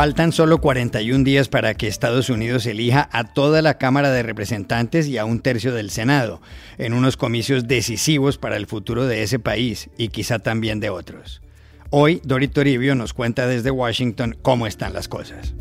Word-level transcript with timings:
Faltan 0.00 0.32
solo 0.32 0.62
41 0.62 1.24
días 1.24 1.48
para 1.48 1.74
que 1.74 1.86
Estados 1.86 2.30
Unidos 2.30 2.64
elija 2.64 3.10
a 3.12 3.24
toda 3.24 3.60
la 3.60 3.76
Cámara 3.76 4.10
de 4.10 4.22
Representantes 4.22 5.06
y 5.06 5.18
a 5.18 5.26
un 5.26 5.40
tercio 5.40 5.74
del 5.74 5.90
Senado, 5.90 6.40
en 6.78 6.94
unos 6.94 7.18
comicios 7.18 7.68
decisivos 7.68 8.38
para 8.38 8.56
el 8.56 8.66
futuro 8.66 9.06
de 9.06 9.22
ese 9.22 9.38
país 9.38 9.90
y 9.98 10.08
quizá 10.08 10.38
también 10.38 10.80
de 10.80 10.88
otros. 10.88 11.42
Hoy, 11.90 12.22
Dori 12.24 12.48
Toribio 12.48 12.94
nos 12.94 13.12
cuenta 13.12 13.46
desde 13.46 13.70
Washington 13.70 14.38
cómo 14.40 14.66
están 14.66 14.94
las 14.94 15.06
cosas. 15.06 15.54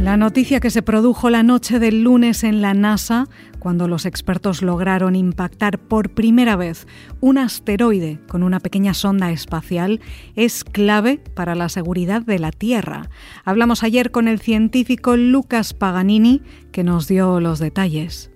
La 0.00 0.16
noticia 0.16 0.60
que 0.60 0.70
se 0.70 0.82
produjo 0.82 1.30
la 1.30 1.42
noche 1.42 1.80
del 1.80 2.04
lunes 2.04 2.44
en 2.44 2.62
la 2.62 2.74
NASA, 2.74 3.26
cuando 3.68 3.86
los 3.86 4.06
expertos 4.06 4.62
lograron 4.62 5.14
impactar 5.14 5.78
por 5.78 6.08
primera 6.08 6.56
vez 6.56 6.86
un 7.20 7.36
asteroide 7.36 8.18
con 8.26 8.42
una 8.42 8.60
pequeña 8.60 8.94
sonda 8.94 9.30
espacial, 9.30 10.00
es 10.36 10.64
clave 10.64 11.20
para 11.34 11.54
la 11.54 11.68
seguridad 11.68 12.22
de 12.22 12.38
la 12.38 12.50
Tierra. 12.50 13.10
Hablamos 13.44 13.82
ayer 13.82 14.10
con 14.10 14.26
el 14.26 14.40
científico 14.40 15.18
Lucas 15.18 15.74
Paganini, 15.74 16.40
que 16.72 16.82
nos 16.82 17.08
dio 17.08 17.40
los 17.40 17.58
detalles. 17.58 18.30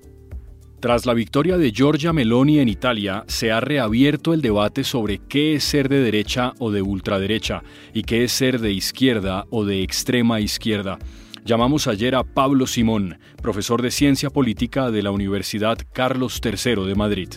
Tras 0.81 1.07
la 1.07 1.15
victoria 1.15 1.57
de 1.57 1.73
Giorgia 1.73 2.13
Meloni 2.13 2.59
en 2.59 2.69
Italia, 2.69 3.25
se 3.27 3.53
ha 3.53 3.61
reabierto 3.61 4.35
el 4.35 4.43
debate 4.43 4.85
sobre 4.85 5.17
qué 5.17 5.55
es 5.55 5.65
ser 5.65 5.89
de 5.89 6.01
derecha 6.01 6.53
o 6.59 6.71
de 6.71 6.83
ultraderecha 6.83 7.63
y 7.95 8.03
qué 8.03 8.25
es 8.25 8.33
ser 8.33 8.61
de 8.61 8.73
izquierda 8.73 9.47
o 9.49 9.65
de 9.65 9.83
extrema 9.83 10.41
izquierda. 10.41 10.99
Llamamos 11.45 11.89
ayer 11.89 12.15
a 12.15 12.23
Pablo 12.23 12.69
Simón, 12.69 13.19
profesor 13.43 13.83
de 13.83 13.91
Ciencia 13.91 14.31
Política 14.31 14.93
de 14.93 15.03
la 15.03 15.11
Universidad 15.11 15.77
Carlos 15.93 16.41
III 16.45 16.87
de 16.87 16.95
Madrid. 16.95 17.29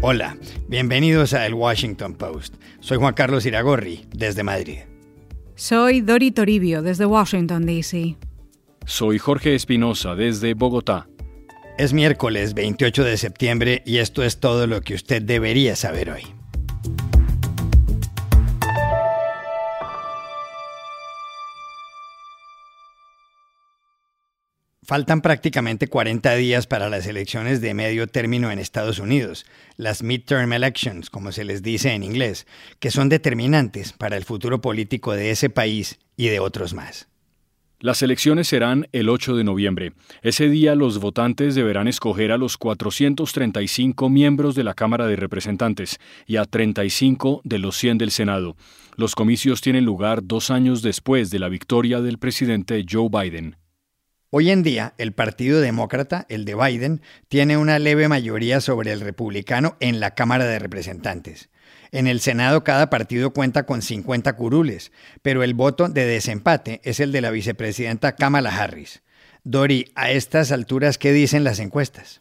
Hola, 0.00 0.38
bienvenidos 0.68 1.34
a 1.34 1.44
El 1.44 1.52
Washington 1.52 2.14
Post. 2.14 2.54
Soy 2.80 2.96
Juan 2.96 3.12
Carlos 3.12 3.44
Iragorri, 3.44 4.06
desde 4.10 4.42
Madrid. 4.42 4.78
Soy 5.54 6.00
Dori 6.00 6.30
Toribio, 6.30 6.80
desde 6.80 7.04
Washington, 7.04 7.66
D.C. 7.66 8.16
Soy 8.86 9.18
Jorge 9.18 9.54
Espinosa, 9.54 10.14
desde 10.14 10.54
Bogotá. 10.54 11.08
Es 11.76 11.92
miércoles 11.92 12.54
28 12.54 13.04
de 13.04 13.18
septiembre 13.18 13.82
y 13.84 13.98
esto 13.98 14.22
es 14.22 14.40
todo 14.40 14.66
lo 14.66 14.80
que 14.80 14.94
usted 14.94 15.20
debería 15.20 15.76
saber 15.76 16.10
hoy. 16.10 16.37
Faltan 24.88 25.20
prácticamente 25.20 25.88
40 25.88 26.34
días 26.36 26.66
para 26.66 26.88
las 26.88 27.06
elecciones 27.06 27.60
de 27.60 27.74
medio 27.74 28.06
término 28.06 28.50
en 28.50 28.58
Estados 28.58 28.98
Unidos, 28.98 29.44
las 29.76 30.02
midterm 30.02 30.50
elections, 30.54 31.10
como 31.10 31.30
se 31.30 31.44
les 31.44 31.62
dice 31.62 31.92
en 31.92 32.02
inglés, 32.02 32.46
que 32.80 32.90
son 32.90 33.10
determinantes 33.10 33.92
para 33.92 34.16
el 34.16 34.24
futuro 34.24 34.62
político 34.62 35.12
de 35.12 35.30
ese 35.30 35.50
país 35.50 35.98
y 36.16 36.28
de 36.28 36.40
otros 36.40 36.72
más. 36.72 37.06
Las 37.80 38.00
elecciones 38.00 38.48
serán 38.48 38.88
el 38.92 39.10
8 39.10 39.36
de 39.36 39.44
noviembre. 39.44 39.92
Ese 40.22 40.48
día 40.48 40.74
los 40.74 40.98
votantes 41.00 41.54
deberán 41.54 41.86
escoger 41.86 42.32
a 42.32 42.38
los 42.38 42.56
435 42.56 44.08
miembros 44.08 44.54
de 44.54 44.64
la 44.64 44.72
Cámara 44.72 45.06
de 45.06 45.16
Representantes 45.16 46.00
y 46.26 46.36
a 46.36 46.46
35 46.46 47.42
de 47.44 47.58
los 47.58 47.76
100 47.76 47.98
del 47.98 48.10
Senado. 48.10 48.56
Los 48.96 49.14
comicios 49.14 49.60
tienen 49.60 49.84
lugar 49.84 50.20
dos 50.24 50.50
años 50.50 50.80
después 50.80 51.28
de 51.28 51.40
la 51.40 51.50
victoria 51.50 52.00
del 52.00 52.16
presidente 52.16 52.86
Joe 52.90 53.10
Biden. 53.10 53.56
Hoy 54.30 54.50
en 54.50 54.62
día, 54.62 54.92
el 54.98 55.12
Partido 55.12 55.62
Demócrata, 55.62 56.26
el 56.28 56.44
de 56.44 56.54
Biden, 56.54 57.00
tiene 57.28 57.56
una 57.56 57.78
leve 57.78 58.08
mayoría 58.08 58.60
sobre 58.60 58.92
el 58.92 59.00
republicano 59.00 59.78
en 59.80 60.00
la 60.00 60.14
Cámara 60.14 60.44
de 60.44 60.58
Representantes. 60.58 61.48
En 61.92 62.06
el 62.06 62.20
Senado 62.20 62.62
cada 62.62 62.90
partido 62.90 63.32
cuenta 63.32 63.64
con 63.64 63.80
50 63.80 64.34
curules, 64.34 64.92
pero 65.22 65.42
el 65.42 65.54
voto 65.54 65.88
de 65.88 66.04
desempate 66.04 66.82
es 66.84 67.00
el 67.00 67.10
de 67.10 67.22
la 67.22 67.30
vicepresidenta 67.30 68.16
Kamala 68.16 68.54
Harris. 68.54 69.02
Dori, 69.44 69.92
a 69.94 70.10
estas 70.10 70.52
alturas, 70.52 70.98
¿qué 70.98 71.14
dicen 71.14 71.42
las 71.42 71.58
encuestas? 71.58 72.20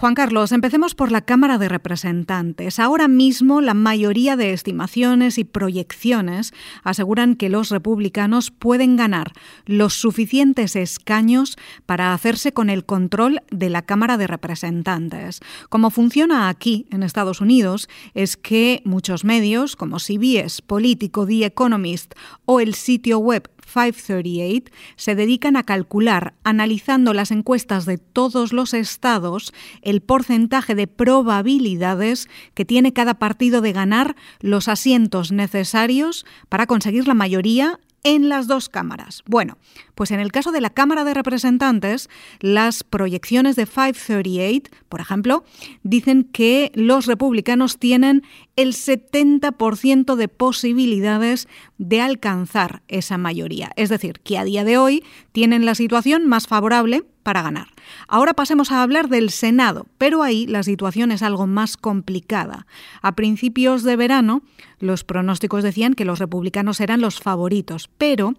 Juan 0.00 0.14
Carlos, 0.14 0.52
empecemos 0.52 0.94
por 0.94 1.12
la 1.12 1.20
Cámara 1.20 1.58
de 1.58 1.68
Representantes. 1.68 2.78
Ahora 2.78 3.06
mismo 3.06 3.60
la 3.60 3.74
mayoría 3.74 4.34
de 4.34 4.54
estimaciones 4.54 5.36
y 5.36 5.44
proyecciones 5.44 6.54
aseguran 6.82 7.36
que 7.36 7.50
los 7.50 7.68
republicanos 7.68 8.50
pueden 8.50 8.96
ganar 8.96 9.32
los 9.66 9.92
suficientes 9.92 10.74
escaños 10.74 11.58
para 11.84 12.14
hacerse 12.14 12.54
con 12.54 12.70
el 12.70 12.86
control 12.86 13.42
de 13.50 13.68
la 13.68 13.82
Cámara 13.82 14.16
de 14.16 14.26
Representantes. 14.26 15.40
Como 15.68 15.90
funciona 15.90 16.48
aquí, 16.48 16.86
en 16.90 17.02
Estados 17.02 17.42
Unidos, 17.42 17.86
es 18.14 18.38
que 18.38 18.80
muchos 18.86 19.26
medios, 19.26 19.76
como 19.76 19.98
CBS, 19.98 20.62
Político, 20.62 21.26
The 21.26 21.44
Economist 21.44 22.14
o 22.46 22.60
el 22.60 22.72
sitio 22.72 23.18
web 23.18 23.50
538 23.72 24.72
se 24.96 25.14
dedican 25.14 25.56
a 25.56 25.62
calcular, 25.62 26.34
analizando 26.44 27.14
las 27.14 27.30
encuestas 27.30 27.86
de 27.86 27.98
todos 27.98 28.52
los 28.52 28.74
estados, 28.74 29.52
el 29.82 30.00
porcentaje 30.00 30.74
de 30.74 30.86
probabilidades 30.86 32.28
que 32.54 32.64
tiene 32.64 32.92
cada 32.92 33.14
partido 33.14 33.60
de 33.60 33.72
ganar 33.72 34.16
los 34.40 34.68
asientos 34.68 35.32
necesarios 35.32 36.26
para 36.48 36.66
conseguir 36.66 37.06
la 37.06 37.14
mayoría 37.14 37.80
en 38.04 38.28
las 38.28 38.46
dos 38.46 38.68
cámaras. 38.68 39.22
Bueno, 39.26 39.58
pues 39.94 40.10
en 40.10 40.20
el 40.20 40.32
caso 40.32 40.52
de 40.52 40.60
la 40.60 40.70
Cámara 40.70 41.04
de 41.04 41.14
Representantes, 41.14 42.08
las 42.40 42.84
proyecciones 42.84 43.56
de 43.56 43.66
538, 43.66 44.70
por 44.88 45.00
ejemplo, 45.00 45.44
dicen 45.82 46.24
que 46.24 46.72
los 46.74 47.06
republicanos 47.06 47.78
tienen 47.78 48.22
el 48.56 48.74
70% 48.74 50.16
de 50.16 50.28
posibilidades 50.28 51.48
de 51.78 52.00
alcanzar 52.00 52.82
esa 52.88 53.18
mayoría. 53.18 53.72
Es 53.76 53.88
decir, 53.88 54.20
que 54.20 54.38
a 54.38 54.44
día 54.44 54.64
de 54.64 54.78
hoy 54.78 55.04
tienen 55.32 55.66
la 55.66 55.74
situación 55.74 56.26
más 56.26 56.46
favorable 56.46 57.04
para 57.22 57.42
ganar. 57.42 57.68
Ahora 58.08 58.34
pasemos 58.34 58.72
a 58.72 58.82
hablar 58.82 59.08
del 59.08 59.30
Senado, 59.30 59.86
pero 59.98 60.22
ahí 60.22 60.46
la 60.46 60.62
situación 60.62 61.12
es 61.12 61.22
algo 61.22 61.46
más 61.46 61.76
complicada. 61.76 62.66
A 63.02 63.14
principios 63.14 63.82
de 63.82 63.96
verano, 63.96 64.42
los 64.78 65.04
pronósticos 65.04 65.62
decían 65.62 65.94
que 65.94 66.04
los 66.04 66.18
republicanos 66.18 66.80
eran 66.80 67.00
los 67.00 67.20
favoritos, 67.20 67.90
pero 67.98 68.34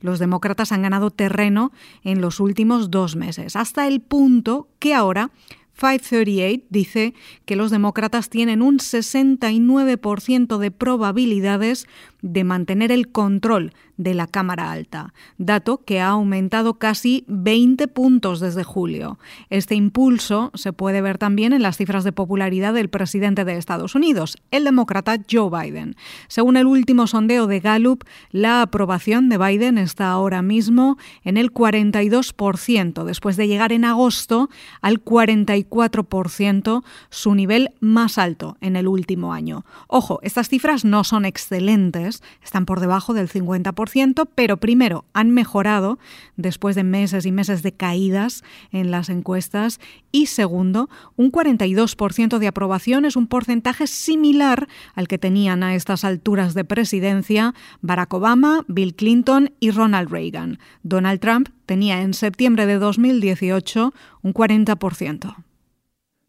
los 0.00 0.18
demócratas 0.18 0.72
han 0.72 0.82
ganado 0.82 1.10
terreno 1.10 1.72
en 2.04 2.20
los 2.20 2.40
últimos 2.40 2.90
dos 2.90 3.16
meses, 3.16 3.56
hasta 3.56 3.86
el 3.86 4.00
punto 4.00 4.68
que 4.78 4.94
ahora 4.94 5.30
538 5.76 6.66
dice 6.70 7.14
que 7.44 7.56
los 7.56 7.70
demócratas 7.70 8.30
tienen 8.30 8.62
un 8.62 8.78
69% 8.78 10.58
de 10.58 10.70
probabilidades 10.70 11.86
de 12.22 12.44
mantener 12.44 12.92
el 12.92 13.10
control 13.10 13.72
de 13.96 14.14
la 14.14 14.26
Cámara 14.26 14.72
Alta, 14.72 15.14
dato 15.38 15.82
que 15.84 16.00
ha 16.00 16.08
aumentado 16.08 16.74
casi 16.74 17.24
20 17.28 17.88
puntos 17.88 18.40
desde 18.40 18.62
julio. 18.62 19.18
Este 19.48 19.74
impulso 19.74 20.50
se 20.54 20.72
puede 20.72 21.00
ver 21.00 21.18
también 21.18 21.52
en 21.52 21.62
las 21.62 21.76
cifras 21.76 22.04
de 22.04 22.12
popularidad 22.12 22.74
del 22.74 22.90
presidente 22.90 23.44
de 23.44 23.56
Estados 23.56 23.94
Unidos, 23.94 24.36
el 24.50 24.64
demócrata 24.64 25.16
Joe 25.30 25.50
Biden. 25.50 25.96
Según 26.28 26.56
el 26.56 26.66
último 26.66 27.06
sondeo 27.06 27.46
de 27.46 27.60
Gallup, 27.60 28.04
la 28.30 28.62
aprobación 28.62 29.28
de 29.28 29.38
Biden 29.38 29.78
está 29.78 30.10
ahora 30.10 30.42
mismo 30.42 30.98
en 31.24 31.36
el 31.36 31.52
42%, 31.52 33.04
después 33.04 33.36
de 33.36 33.48
llegar 33.48 33.72
en 33.72 33.84
agosto 33.84 34.50
al 34.82 35.02
44%, 35.02 36.84
su 37.10 37.34
nivel 37.34 37.70
más 37.80 38.18
alto 38.18 38.56
en 38.60 38.76
el 38.76 38.88
último 38.88 39.32
año. 39.32 39.64
Ojo, 39.88 40.20
estas 40.22 40.48
cifras 40.48 40.84
no 40.84 41.04
son 41.04 41.24
excelentes, 41.24 42.15
están 42.42 42.66
por 42.66 42.80
debajo 42.80 43.14
del 43.14 43.28
50%, 43.28 44.28
pero 44.34 44.56
primero 44.56 45.04
han 45.12 45.30
mejorado 45.30 45.98
después 46.36 46.76
de 46.76 46.84
meses 46.84 47.26
y 47.26 47.32
meses 47.32 47.62
de 47.62 47.72
caídas 47.72 48.44
en 48.72 48.90
las 48.90 49.08
encuestas 49.08 49.80
y 50.12 50.26
segundo, 50.26 50.88
un 51.16 51.30
42% 51.30 52.38
de 52.38 52.46
aprobación 52.46 53.04
es 53.04 53.16
un 53.16 53.26
porcentaje 53.26 53.86
similar 53.86 54.68
al 54.94 55.08
que 55.08 55.18
tenían 55.18 55.62
a 55.62 55.74
estas 55.74 56.04
alturas 56.04 56.54
de 56.54 56.64
presidencia 56.64 57.54
Barack 57.80 58.14
Obama, 58.14 58.64
Bill 58.68 58.94
Clinton 58.94 59.52
y 59.60 59.70
Ronald 59.70 60.10
Reagan. 60.10 60.58
Donald 60.82 61.20
Trump 61.20 61.50
tenía 61.66 62.02
en 62.02 62.14
septiembre 62.14 62.66
de 62.66 62.78
2018 62.78 63.92
un 64.22 64.34
40%. 64.34 65.45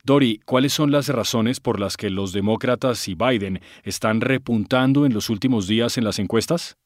Dori, 0.08 0.40
¿cuáles 0.46 0.72
son 0.72 0.90
las 0.92 1.10
razones 1.10 1.60
por 1.60 1.82
las 1.82 1.98
que 1.98 2.10
los 2.10 2.32
demócratas 2.32 3.10
y 3.10 3.14
Biden 3.14 3.60
están 3.84 4.22
repuntando 4.22 5.06
en 5.06 5.14
los 5.14 5.30
últimos 5.30 5.68
días 5.68 5.98
en 5.98 6.06
las 6.06 6.18
encuestas? 6.18 6.78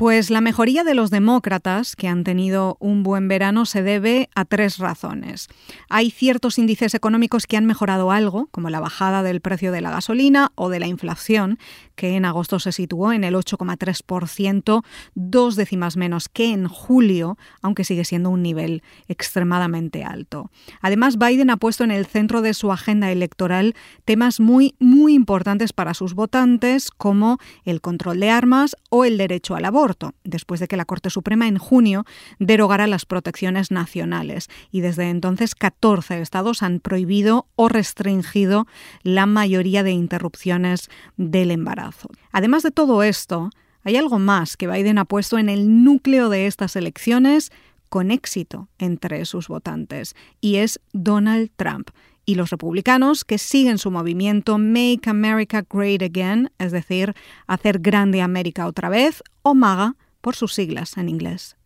Pues 0.00 0.30
la 0.30 0.40
mejoría 0.40 0.82
de 0.82 0.94
los 0.94 1.10
demócratas, 1.10 1.94
que 1.94 2.08
han 2.08 2.24
tenido 2.24 2.78
un 2.80 3.02
buen 3.02 3.28
verano, 3.28 3.66
se 3.66 3.82
debe 3.82 4.30
a 4.34 4.46
tres 4.46 4.78
razones. 4.78 5.48
Hay 5.90 6.10
ciertos 6.10 6.58
índices 6.58 6.94
económicos 6.94 7.46
que 7.46 7.58
han 7.58 7.66
mejorado 7.66 8.10
algo, 8.10 8.48
como 8.50 8.70
la 8.70 8.80
bajada 8.80 9.22
del 9.22 9.42
precio 9.42 9.72
de 9.72 9.82
la 9.82 9.90
gasolina 9.90 10.52
o 10.54 10.70
de 10.70 10.80
la 10.80 10.86
inflación, 10.86 11.58
que 11.96 12.16
en 12.16 12.24
agosto 12.24 12.60
se 12.60 12.72
situó 12.72 13.12
en 13.12 13.24
el 13.24 13.34
8,3%, 13.34 14.82
dos 15.14 15.56
décimas 15.56 15.98
menos 15.98 16.30
que 16.30 16.50
en 16.50 16.66
julio, 16.66 17.36
aunque 17.60 17.84
sigue 17.84 18.06
siendo 18.06 18.30
un 18.30 18.42
nivel 18.42 18.82
extremadamente 19.06 20.02
alto. 20.02 20.50
Además, 20.80 21.18
Biden 21.18 21.50
ha 21.50 21.58
puesto 21.58 21.84
en 21.84 21.90
el 21.90 22.06
centro 22.06 22.40
de 22.40 22.54
su 22.54 22.72
agenda 22.72 23.12
electoral 23.12 23.74
temas 24.06 24.40
muy, 24.40 24.74
muy 24.78 25.12
importantes 25.12 25.74
para 25.74 25.92
sus 25.92 26.14
votantes, 26.14 26.90
como 26.90 27.36
el 27.66 27.82
control 27.82 28.18
de 28.18 28.30
armas 28.30 28.76
o 28.88 29.04
el 29.04 29.18
derecho 29.18 29.56
al 29.56 29.66
aborto 29.66 29.89
después 30.24 30.60
de 30.60 30.68
que 30.68 30.76
la 30.76 30.84
Corte 30.84 31.10
Suprema 31.10 31.48
en 31.48 31.58
junio 31.58 32.04
derogara 32.38 32.86
las 32.86 33.06
protecciones 33.06 33.70
nacionales. 33.70 34.48
Y 34.70 34.80
desde 34.80 35.10
entonces 35.10 35.54
14 35.54 36.20
estados 36.20 36.62
han 36.62 36.80
prohibido 36.80 37.46
o 37.56 37.68
restringido 37.68 38.66
la 39.02 39.26
mayoría 39.26 39.82
de 39.82 39.92
interrupciones 39.92 40.90
del 41.16 41.50
embarazo. 41.50 42.08
Además 42.32 42.62
de 42.62 42.70
todo 42.70 43.02
esto, 43.02 43.50
hay 43.82 43.96
algo 43.96 44.18
más 44.18 44.56
que 44.56 44.68
Biden 44.68 44.98
ha 44.98 45.04
puesto 45.04 45.38
en 45.38 45.48
el 45.48 45.84
núcleo 45.84 46.28
de 46.28 46.46
estas 46.46 46.76
elecciones 46.76 47.50
con 47.88 48.10
éxito 48.10 48.68
entre 48.78 49.24
sus 49.24 49.48
votantes, 49.48 50.14
y 50.40 50.56
es 50.56 50.80
Donald 50.92 51.50
Trump 51.56 51.90
y 52.30 52.36
los 52.36 52.50
republicanos 52.50 53.24
que 53.24 53.38
siguen 53.38 53.78
su 53.78 53.90
movimiento 53.90 54.56
Make 54.56 55.10
America 55.10 55.64
Great 55.68 56.00
Again, 56.00 56.52
es 56.58 56.70
decir, 56.70 57.14
hacer 57.48 57.80
grande 57.80 58.22
América 58.22 58.66
otra 58.68 58.88
vez, 58.88 59.24
o 59.42 59.54
MAGA 59.54 59.96
por 60.20 60.36
sus 60.36 60.54
siglas 60.54 60.96
en 60.96 61.08
inglés. 61.08 61.56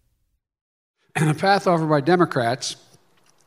And 1.16 1.28
the 1.28 1.38
path 1.38 1.66
offered 1.66 1.88
by 1.88 2.00
Democrats 2.00 2.76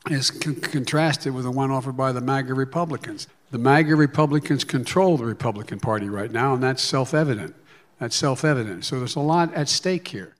is 0.09 0.31
contrasted 0.31 1.33
with 1.33 1.43
the 1.43 1.51
one 1.51 1.71
offered 1.71 1.97
by 1.97 2.13
the 2.13 2.21
MAGA 2.21 2.53
Republicans. 2.53 3.27
The 3.51 3.57
MAGA 3.57 3.95
Republicans 3.95 4.63
control 4.63 5.17
the 5.17 5.25
Republican 5.25 5.79
Party 5.79 6.07
right 6.07 6.31
now, 6.31 6.53
and 6.53 6.61
that's 6.61 6.83
self 6.83 7.13
evident. 7.13 7.55
That's 7.99 8.15
self 8.15 8.45
evident. 8.45 8.85
So 8.85 8.99
there's 8.99 9.15
a 9.15 9.21
lot 9.21 9.53
at 9.55 9.67
stake 9.69 10.07
here. 10.09 10.36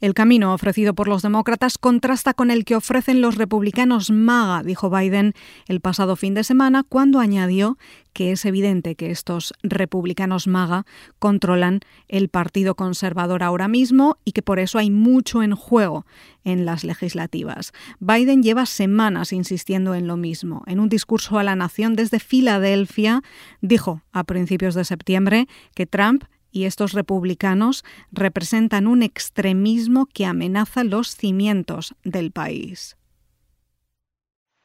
El 0.00 0.14
camino 0.14 0.54
ofrecido 0.54 0.94
por 0.94 1.08
los 1.08 1.22
demócratas 1.22 1.76
contrasta 1.76 2.32
con 2.32 2.52
el 2.52 2.64
que 2.64 2.76
ofrecen 2.76 3.20
los 3.20 3.34
republicanos 3.34 4.12
MAGA, 4.12 4.62
dijo 4.62 4.90
Biden 4.90 5.34
el 5.66 5.80
pasado 5.80 6.14
fin 6.14 6.34
de 6.34 6.44
semana, 6.44 6.84
cuando 6.84 7.18
añadió 7.18 7.78
que 8.12 8.30
es 8.30 8.44
evidente 8.44 8.94
que 8.94 9.10
estos 9.10 9.54
republicanos 9.62 10.46
MAGA 10.46 10.86
controlan 11.18 11.80
el 12.06 12.28
Partido 12.28 12.76
Conservador 12.76 13.42
ahora 13.42 13.66
mismo 13.66 14.18
y 14.24 14.32
que 14.32 14.42
por 14.42 14.60
eso 14.60 14.78
hay 14.78 14.90
mucho 14.90 15.42
en 15.42 15.54
juego 15.54 16.06
en 16.44 16.64
las 16.64 16.84
legislativas. 16.84 17.72
Biden 17.98 18.42
lleva 18.42 18.66
semanas 18.66 19.32
insistiendo 19.32 19.96
en 19.96 20.06
lo 20.06 20.16
mismo. 20.16 20.62
En 20.66 20.78
un 20.78 20.88
discurso 20.88 21.38
a 21.38 21.44
la 21.44 21.56
nación 21.56 21.96
desde 21.96 22.20
Filadelfia, 22.20 23.22
dijo 23.60 24.02
a 24.12 24.22
principios 24.22 24.74
de 24.74 24.84
septiembre 24.84 25.48
que 25.74 25.86
Trump 25.86 26.24
y 26.50 26.64
estos 26.64 26.92
republicanos 26.92 27.84
representan 28.12 28.86
un 28.86 29.02
extremismo 29.02 30.06
que 30.06 30.26
amenaza 30.26 30.84
los 30.84 31.16
cimientos 31.16 31.94
del 32.04 32.30
país. 32.32 32.96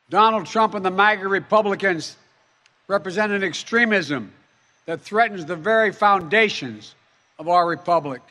Donald 0.10 0.46
Trump 0.46 0.76
and 0.76 0.84
the 0.84 0.92
MAGA 0.92 1.28
Republicans 1.28 2.18
represent 2.88 3.32
an 3.32 3.44
extremism 3.44 4.32
that 4.86 5.00
threatens 5.00 5.46
the 5.46 5.56
very 5.56 5.92
foundations 5.92 6.96
of 7.38 7.48
our 7.48 7.68
republic. 7.68 8.22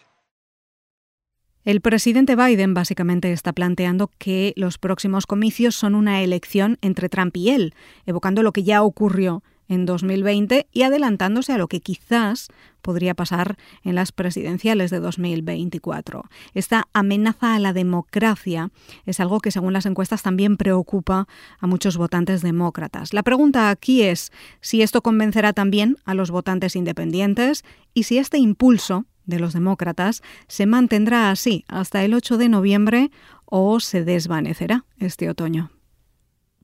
El 1.65 1.81
presidente 1.81 2.35
Biden 2.35 2.75
básicamente 2.75 3.33
está 3.33 3.53
planteando 3.53 4.11
que 4.19 4.53
los 4.57 4.79
próximos 4.79 5.27
comicios 5.27 5.77
son 5.77 5.95
una 5.95 6.21
elección 6.21 6.77
entre 6.83 7.09
Trump 7.09 7.37
y 7.37 7.51
él, 7.51 7.75
evocando 8.05 8.43
lo 8.43 8.53
que 8.53 8.65
ya 8.65 8.83
ocurrió 8.83 9.45
en 9.73 9.87
2020 9.87 10.67
y 10.71 10.83
adelantándose 10.83 11.53
a 11.53 11.59
lo 11.59 11.67
que 11.67 11.81
quizás 11.81 12.49
podría 12.83 13.15
pasar 13.15 13.57
en 13.85 13.95
las 13.95 14.13
presidenciales 14.13 14.91
de 14.91 15.01
2024. 15.01 16.25
Esta 16.53 16.89
amenaza 16.93 17.55
a 17.55 17.59
la 17.59 17.73
democracia 17.73 18.71
es 19.07 19.21
algo 19.21 19.41
que 19.41 19.51
según 19.51 19.73
las 19.73 19.87
encuestas 19.87 20.23
también 20.23 20.57
preocupa 20.57 21.27
a 21.59 21.67
muchos 21.67 21.97
votantes 21.97 22.43
demócratas. 22.43 23.15
La 23.15 23.23
pregunta 23.23 23.71
aquí 23.71 24.03
es 24.03 24.31
si 24.61 24.83
esto 24.83 25.01
convencerá 25.01 25.53
también 25.53 25.97
a 26.05 26.15
los 26.15 26.31
votantes 26.31 26.77
independientes 26.77 27.65
y 27.95 28.03
si 28.03 28.19
este 28.19 28.39
impulso 28.39 29.07
de 29.25 29.39
los 29.39 29.55
demócratas 29.55 30.23
se 30.49 30.67
mantendrá 30.67 31.31
así 31.31 31.65
hasta 31.69 32.05
el 32.05 32.13
8 32.13 32.37
de 32.37 32.49
noviembre 32.49 33.11
o 33.47 33.81
se 33.81 34.05
desvanecerá 34.05 34.85
este 34.99 35.31
otoño. 35.31 35.71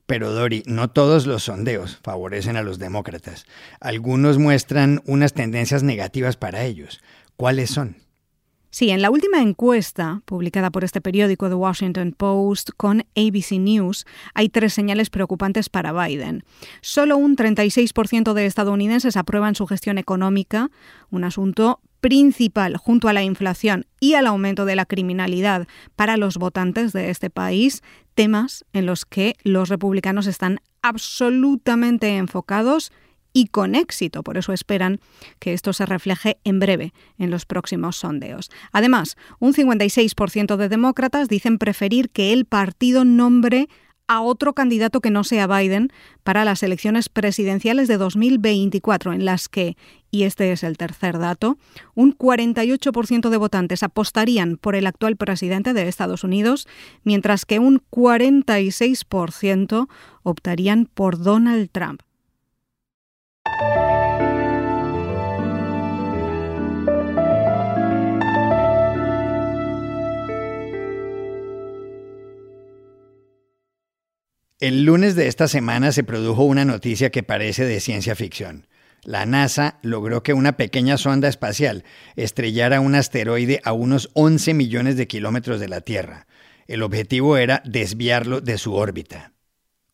Pero 0.09 0.31
Dori, 0.31 0.63
no 0.65 0.89
todos 0.89 1.27
los 1.27 1.43
sondeos 1.43 1.99
favorecen 2.01 2.57
a 2.57 2.63
los 2.63 2.79
demócratas. 2.79 3.45
Algunos 3.79 4.39
muestran 4.39 5.03
unas 5.05 5.33
tendencias 5.33 5.83
negativas 5.83 6.35
para 6.35 6.63
ellos. 6.63 6.99
¿Cuáles 7.37 7.69
son? 7.69 7.97
Sí, 8.71 8.89
en 8.89 9.03
la 9.03 9.11
última 9.11 9.39
encuesta 9.39 10.23
publicada 10.25 10.71
por 10.71 10.83
este 10.83 10.99
periódico 10.99 11.47
The 11.47 11.53
Washington 11.53 12.15
Post 12.17 12.71
con 12.75 13.01
ABC 13.15 13.59
News 13.59 14.07
hay 14.33 14.49
tres 14.49 14.73
señales 14.73 15.11
preocupantes 15.11 15.69
para 15.69 15.93
Biden. 15.93 16.43
Solo 16.81 17.15
un 17.15 17.35
36% 17.35 18.33
de 18.33 18.47
estadounidenses 18.47 19.15
aprueban 19.15 19.53
su 19.53 19.67
gestión 19.67 19.99
económica, 19.99 20.71
un 21.11 21.23
asunto 21.23 21.81
principal 22.01 22.77
junto 22.77 23.07
a 23.07 23.13
la 23.13 23.23
inflación 23.23 23.85
y 23.99 24.13
al 24.13 24.27
aumento 24.27 24.65
de 24.65 24.75
la 24.75 24.85
criminalidad 24.85 25.67
para 25.95 26.17
los 26.17 26.37
votantes 26.37 26.93
de 26.93 27.09
este 27.09 27.29
país, 27.29 27.81
temas 28.15 28.65
en 28.73 28.85
los 28.85 29.05
que 29.05 29.35
los 29.43 29.69
republicanos 29.69 30.27
están 30.27 30.59
absolutamente 30.81 32.17
enfocados 32.17 32.91
y 33.33 33.47
con 33.47 33.75
éxito. 33.75 34.23
Por 34.23 34.37
eso 34.37 34.53
esperan 34.53 34.99
que 35.39 35.53
esto 35.53 35.73
se 35.73 35.85
refleje 35.85 36.37
en 36.43 36.59
breve 36.59 36.93
en 37.17 37.29
los 37.29 37.45
próximos 37.45 37.97
sondeos. 37.97 38.49
Además, 38.71 39.17
un 39.39 39.53
56% 39.53 40.55
de 40.55 40.69
demócratas 40.69 41.27
dicen 41.27 41.57
preferir 41.57 42.09
que 42.09 42.33
el 42.33 42.45
partido 42.45 43.05
nombre 43.05 43.67
a 44.09 44.21
otro 44.21 44.53
candidato 44.53 44.99
que 45.01 45.11
no 45.11 45.23
sea 45.23 45.45
Biden 45.45 45.93
para 46.23 46.43
las 46.43 46.63
elecciones 46.63 47.09
presidenciales 47.09 47.87
de 47.87 47.97
2024, 47.97 49.13
en 49.13 49.23
las 49.23 49.47
que, 49.47 49.77
y 50.09 50.23
este 50.23 50.51
es 50.51 50.63
el 50.63 50.77
tercer 50.77 51.19
dato, 51.19 51.59
un 51.93 52.17
48% 52.17 53.29
de 53.29 53.37
votantes 53.37 53.83
apostarían 53.83 54.57
por 54.57 54.75
el 54.75 54.87
actual 54.87 55.15
presidente 55.15 55.73
de 55.73 55.87
Estados 55.87 56.23
Unidos, 56.23 56.67
mientras 57.03 57.45
que 57.45 57.59
un 57.59 57.83
46% 57.91 59.87
optarían 60.23 60.85
por 60.91 61.21
Donald 61.21 61.69
Trump. 61.71 62.01
El 74.59 74.83
lunes 74.83 75.15
de 75.15 75.27
esta 75.27 75.47
semana 75.47 75.93
se 75.93 76.03
produjo 76.03 76.43
una 76.43 76.65
noticia 76.65 77.11
que 77.11 77.23
parece 77.23 77.63
de 77.63 77.79
ciencia 77.79 78.13
ficción. 78.13 78.67
La 79.05 79.25
NASA 79.25 79.79
logró 79.83 80.21
que 80.21 80.33
una 80.33 80.57
pequeña 80.57 80.97
sonda 80.97 81.29
espacial 81.29 81.85
estrellara 82.17 82.81
un 82.81 82.93
asteroide 82.93 83.61
a 83.63 83.71
unos 83.71 84.09
11 84.15 84.53
millones 84.53 84.97
de 84.97 85.07
kilómetros 85.07 85.61
de 85.61 85.69
la 85.69 85.79
Tierra. 85.79 86.27
El 86.67 86.83
objetivo 86.83 87.37
era 87.37 87.61
desviarlo 87.63 88.41
de 88.41 88.57
su 88.57 88.73
órbita. 88.73 89.31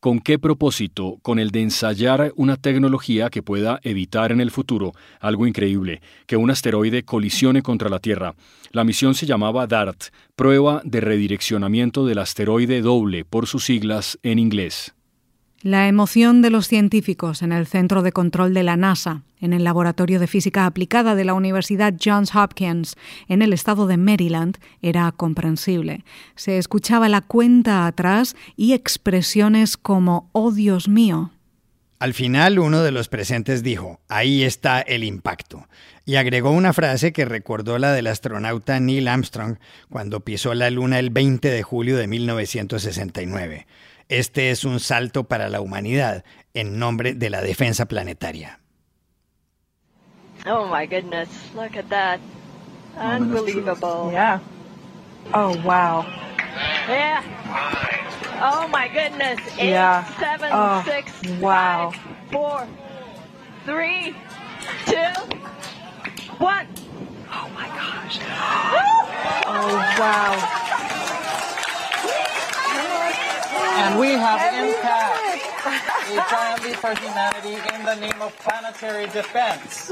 ¿Con 0.06 0.20
qué 0.20 0.38
propósito? 0.38 1.18
Con 1.24 1.40
el 1.40 1.50
de 1.50 1.64
ensayar 1.64 2.32
una 2.36 2.58
tecnología 2.58 3.32
que 3.32 3.42
pueda 3.42 3.80
evitar 3.82 4.32
en 4.32 4.40
el 4.40 4.52
futuro 4.52 4.92
algo 5.20 5.48
increíble, 5.48 6.00
que 6.28 6.38
un 6.38 6.52
asteroide 6.52 7.02
colisione 7.02 7.64
contra 7.64 7.90
la 7.90 7.98
Tierra. 7.98 8.36
La 8.70 8.84
misión 8.84 9.16
se 9.16 9.26
llamaba 9.26 9.66
DART, 9.66 10.12
Prueba 10.36 10.84
de 10.86 11.02
Redireccionamiento 11.02 12.06
del 12.06 12.20
Asteroide 12.20 12.82
Doble, 12.82 13.26
por 13.26 13.48
sus 13.48 13.66
siglas 13.66 14.20
en 14.22 14.38
inglés. 14.38 14.94
La 15.65 15.88
emoción 15.88 16.43
de 16.43 16.51
los 16.51 16.67
científicos 16.67 17.41
en 17.41 17.51
el 17.51 17.65
Centro 17.65 18.03
de 18.03 18.12
Control 18.12 18.53
de 18.53 18.62
la 18.62 18.77
NASA, 18.77 19.24
en 19.41 19.51
el 19.51 19.63
Laboratorio 19.63 20.19
de 20.19 20.27
Física 20.27 20.67
Aplicada 20.67 21.15
de 21.15 21.25
la 21.25 21.34
Universidad 21.34 21.95
Johns 22.00 22.36
Hopkins, 22.36 22.95
en 23.27 23.41
el 23.41 23.51
estado 23.51 23.88
de 23.88 23.98
Maryland, 23.98 24.60
era 24.84 25.12
comprensible. 25.12 26.05
Se 26.36 26.60
escuchaba 26.60 27.10
la 27.10 27.22
cuenta 27.22 27.88
atrás 27.88 28.36
y 28.55 28.74
expresiones 28.74 29.75
como 29.75 30.29
¡Oh 30.34 30.51
Dios 30.51 30.88
mío! 30.88 31.31
Al 31.98 32.13
final 32.13 32.60
uno 32.60 32.84
de 32.84 32.91
los 32.91 33.07
presentes 33.07 33.63
dijo, 33.63 34.00
ahí 34.07 34.43
está 34.43 34.81
el 34.81 35.03
impacto, 35.03 35.67
y 36.05 36.17
agregó 36.17 36.51
una 36.51 36.74
frase 36.74 37.12
que 37.12 37.25
recordó 37.25 37.79
la 37.79 37.91
del 37.91 38.05
astronauta 38.05 38.79
Neil 38.79 39.07
Armstrong 39.07 39.57
cuando 39.89 40.19
pisó 40.19 40.53
la 40.53 40.69
Luna 40.69 41.00
el 41.00 41.10
20 41.10 41.50
de 41.50 41.63
julio 41.63 41.98
de 41.98 42.05
1969. 42.05 43.65
Este 44.10 44.52
es 44.52 44.64
un 44.64 44.80
salto 44.80 45.24
para 45.24 45.50
la 45.50 45.62
humanidad 45.62 46.24
en 46.54 46.78
nombre 46.78 47.14
de 47.16 47.30
la 47.30 47.42
defensa 47.42 47.86
planetaria. 47.86 48.60
Oh 50.46 50.68
my 50.68 50.86
goodness, 50.86 51.28
look 51.56 51.76
at 51.76 51.90
that. 51.90 52.20
Unbelievable. 52.98 54.12
Yeah. 54.12 54.40
Oh, 55.34 55.56
wow. 55.66 56.06
Yeah. 56.88 57.24
Oh 58.42 58.68
my 58.68 58.88
goodness. 58.88 59.40
Eight, 59.58 59.70
Yeah. 59.72 60.06
seven, 60.20 60.52
Oh, 60.54 60.84
six, 60.86 61.12
wow. 61.42 61.92
five, 61.92 62.00
four, 62.32 62.68
three, 63.66 64.16
two, 64.86 65.36
one. 66.38 66.68
Oh, 67.32 67.50
my 67.56 67.68
gosh. 67.70 68.20
Oh, 69.48 69.78
wow. 70.00 70.64
And 73.77 74.00
we 74.00 74.13
have 74.13 74.39
impact. 74.53 75.36
We 76.10 76.15
triumph 76.15 76.75
for 76.79 76.94
humanity 76.96 77.55
in 77.75 77.86
the 77.86 77.96
name 77.96 78.22
of 78.22 78.34
planetary 78.39 79.08
defense. 79.08 79.91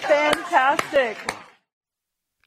Fantastic. 0.00 1.16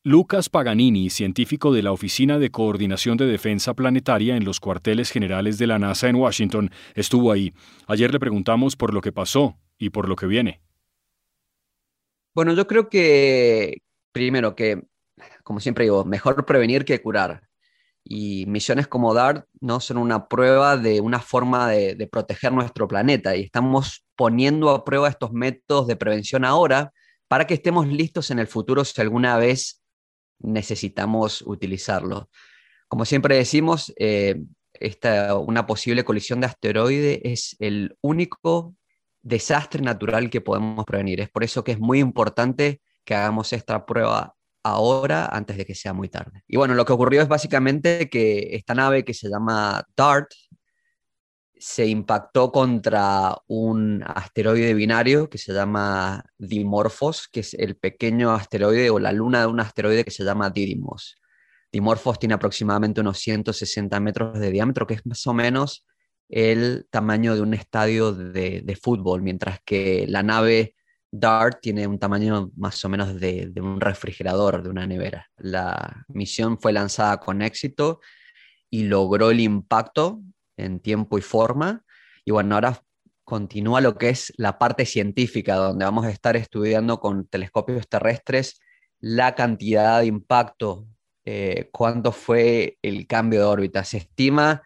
Lucas 0.03 0.49
Paganini, 0.49 1.09
científico 1.09 1.73
de 1.73 1.81
la 1.81 1.91
Oficina 1.91 2.37
de 2.37 2.51
Coordinación 2.51 3.17
de 3.17 3.25
Defensa 3.25 3.73
Planetaria 3.73 4.35
en 4.35 4.45
los 4.45 4.59
cuarteles 4.59 5.09
generales 5.09 5.57
de 5.57 5.65
la 5.65 5.79
NASA 5.79 6.09
en 6.09 6.17
Washington, 6.17 6.69
estuvo 6.93 7.31
ahí. 7.31 7.53
Ayer 7.87 8.11
le 8.11 8.19
preguntamos 8.19 8.75
por 8.75 8.93
lo 8.93 9.01
que 9.01 9.11
pasó 9.11 9.57
y 9.79 9.89
por 9.89 10.07
lo 10.07 10.15
que 10.15 10.27
viene. 10.27 10.61
Bueno, 12.35 12.53
yo 12.53 12.67
creo 12.67 12.87
que, 12.87 13.81
primero, 14.11 14.55
que, 14.55 14.83
como 15.43 15.59
siempre 15.59 15.85
digo, 15.85 16.05
mejor 16.05 16.45
prevenir 16.45 16.85
que 16.85 17.01
curar. 17.01 17.44
Y 18.07 18.45
misiones 18.45 18.87
como 18.87 19.15
DART 19.15 19.45
no 19.61 19.79
son 19.79 19.97
una 19.97 20.27
prueba 20.27 20.77
de 20.77 21.01
una 21.01 21.19
forma 21.19 21.67
de, 21.69 22.07
proteger 22.11 22.53
nuestro 22.53 22.87
planeta. 22.87 23.35
Y 23.35 23.41
estamos 23.41 24.05
poniendo 24.15 24.69
a 24.69 24.85
prueba 24.85 25.09
estos 25.09 25.31
métodos 25.33 25.87
de 25.87 25.95
prevención 25.95 26.45
ahora 26.45 26.93
para 27.27 27.47
que 27.47 27.55
estemos 27.55 27.87
listos 27.87 28.29
en 28.29 28.37
el 28.37 28.47
futuro 28.47 28.85
si 28.85 29.01
alguna 29.01 29.37
vez 29.37 29.81
necesitamos 30.39 31.41
utilizarlo. 31.41 32.29
Como 32.87 33.05
siempre 33.05 33.35
decimos, 33.35 33.91
eh, 33.97 34.39
esta, 34.73 35.35
una 35.35 35.65
posible 35.65 36.05
colisión 36.05 36.39
de 36.41 36.47
asteroide 36.47 37.21
es 37.23 37.55
el 37.59 37.97
único 38.01 38.75
desastre 39.23 39.81
natural 39.81 40.29
que 40.29 40.41
podemos 40.41 40.85
prevenir. 40.85 41.21
Es 41.21 41.29
por 41.29 41.43
eso 41.43 41.63
que 41.63 41.71
es 41.71 41.79
muy 41.79 41.99
importante 41.99 42.81
que 43.03 43.15
hagamos 43.15 43.51
esta 43.53 43.83
prueba 43.87 44.35
ahora 44.65 45.27
antes 45.27 45.57
de 45.57 45.65
que 45.65 45.75
sea 45.75 45.93
muy 45.93 46.09
tarde. 46.09 46.43
Y 46.47 46.57
bueno, 46.57 46.73
lo 46.73 46.85
que 46.85 46.93
ocurrió 46.93 47.21
es 47.21 47.27
básicamente 47.27 48.09
que 48.09 48.55
esta 48.55 48.73
nave 48.73 49.05
que 49.05 49.13
se 49.13 49.29
llama 49.29 49.85
DART 49.95 50.33
se 51.57 51.85
impactó 51.85 52.51
contra 52.51 53.37
un 53.47 54.03
asteroide 54.03 54.73
binario 54.73 55.29
que 55.29 55.37
se 55.37 55.53
llama 55.53 56.25
Dimorphos, 56.39 57.27
que 57.27 57.41
es 57.41 57.53
el 57.53 57.77
pequeño 57.77 58.31
asteroide 58.31 58.89
o 58.89 58.97
la 58.97 59.11
luna 59.11 59.41
de 59.41 59.47
un 59.47 59.59
asteroide 59.59 60.03
que 60.03 60.11
se 60.11 60.23
llama 60.23 60.49
Didymos. 60.49 61.15
Dimorphos 61.71 62.17
tiene 62.17 62.33
aproximadamente 62.33 63.01
unos 63.01 63.19
160 63.19 63.99
metros 63.99 64.39
de 64.39 64.49
diámetro, 64.49 64.87
que 64.87 64.95
es 64.95 65.05
más 65.05 65.25
o 65.27 65.33
menos 65.33 65.85
el 66.27 66.87
tamaño 66.89 67.35
de 67.35 67.41
un 67.41 67.53
estadio 67.53 68.13
de, 68.13 68.61
de 68.65 68.75
fútbol, 68.75 69.21
mientras 69.21 69.59
que 69.63 70.07
la 70.09 70.23
nave 70.23 70.75
DART 71.11 71.59
tiene 71.61 71.87
un 71.87 71.99
tamaño 71.99 72.51
más 72.55 72.83
o 72.83 72.89
menos 72.89 73.19
de, 73.19 73.51
un 73.57 73.79
refrigerador, 73.79 74.63
de 74.63 74.69
una 74.69 74.85
nevera. 74.85 75.29
La 75.37 76.05
misión 76.09 76.59
fue 76.59 76.73
lanzada 76.73 77.19
con 77.19 77.41
éxito 77.41 78.01
y 78.69 78.83
logró 78.83 79.31
el 79.31 79.39
impacto 79.39 80.21
en 80.57 80.79
tiempo 80.79 81.17
y 81.17 81.21
forma. 81.21 81.83
Y 82.25 82.31
bueno, 82.31 82.55
ahora 82.55 82.81
continúa 83.23 83.81
lo 83.81 83.97
que 83.97 84.09
es 84.09 84.33
la 84.37 84.57
parte 84.57 84.85
científica, 84.85 85.55
donde 85.55 85.85
vamos 85.85 86.05
a 86.05 86.11
estar 86.11 86.35
estudiando 86.35 86.99
con 86.99 87.27
telescopios 87.27 87.87
terrestres 87.87 88.59
la 88.99 89.35
cantidad 89.35 89.99
de 89.99 90.07
impacto, 90.07 90.87
eh, 91.25 91.69
cuánto 91.71 92.11
fue 92.11 92.77
el 92.81 93.07
cambio 93.07 93.39
de 93.39 93.45
órbita. 93.45 93.83
Se 93.83 93.97
estima 93.97 94.63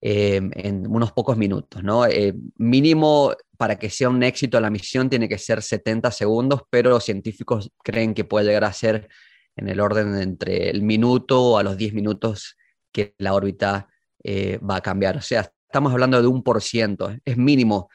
eh, 0.00 0.40
en 0.52 0.86
unos 0.86 1.12
pocos 1.12 1.36
minutos, 1.36 1.82
¿no? 1.82 2.04
Eh, 2.06 2.34
mínimo 2.56 3.34
para 3.56 3.78
que 3.78 3.90
sea 3.90 4.08
un 4.08 4.22
éxito 4.22 4.60
la 4.60 4.70
misión 4.70 5.08
tiene 5.08 5.28
que 5.28 5.38
ser 5.38 5.62
70 5.62 6.10
segundos, 6.10 6.62
pero 6.70 7.00
científicos 7.00 7.70
creen 7.82 8.14
que 8.14 8.24
puede 8.24 8.46
llegar 8.46 8.64
a 8.64 8.72
ser 8.72 9.08
en 9.56 9.68
el 9.68 9.80
orden 9.80 10.14
de 10.14 10.22
entre 10.22 10.70
el 10.70 10.82
minuto 10.82 11.58
a 11.58 11.62
los 11.62 11.76
10 11.76 11.94
minutos 11.94 12.56
que 12.92 13.14
la 13.18 13.34
órbita 13.34 13.88
eh, 14.22 14.58
va 14.58 14.76
a 14.76 14.80
cambiar. 14.80 15.16
O 15.16 15.20
sea, 15.20 15.50
estamos 15.66 15.92
hablando 15.92 16.20
de 16.20 16.28
un 16.28 16.42
por 16.42 16.62
ciento, 16.62 17.14
es 17.24 17.36
mínimo, 17.36 17.88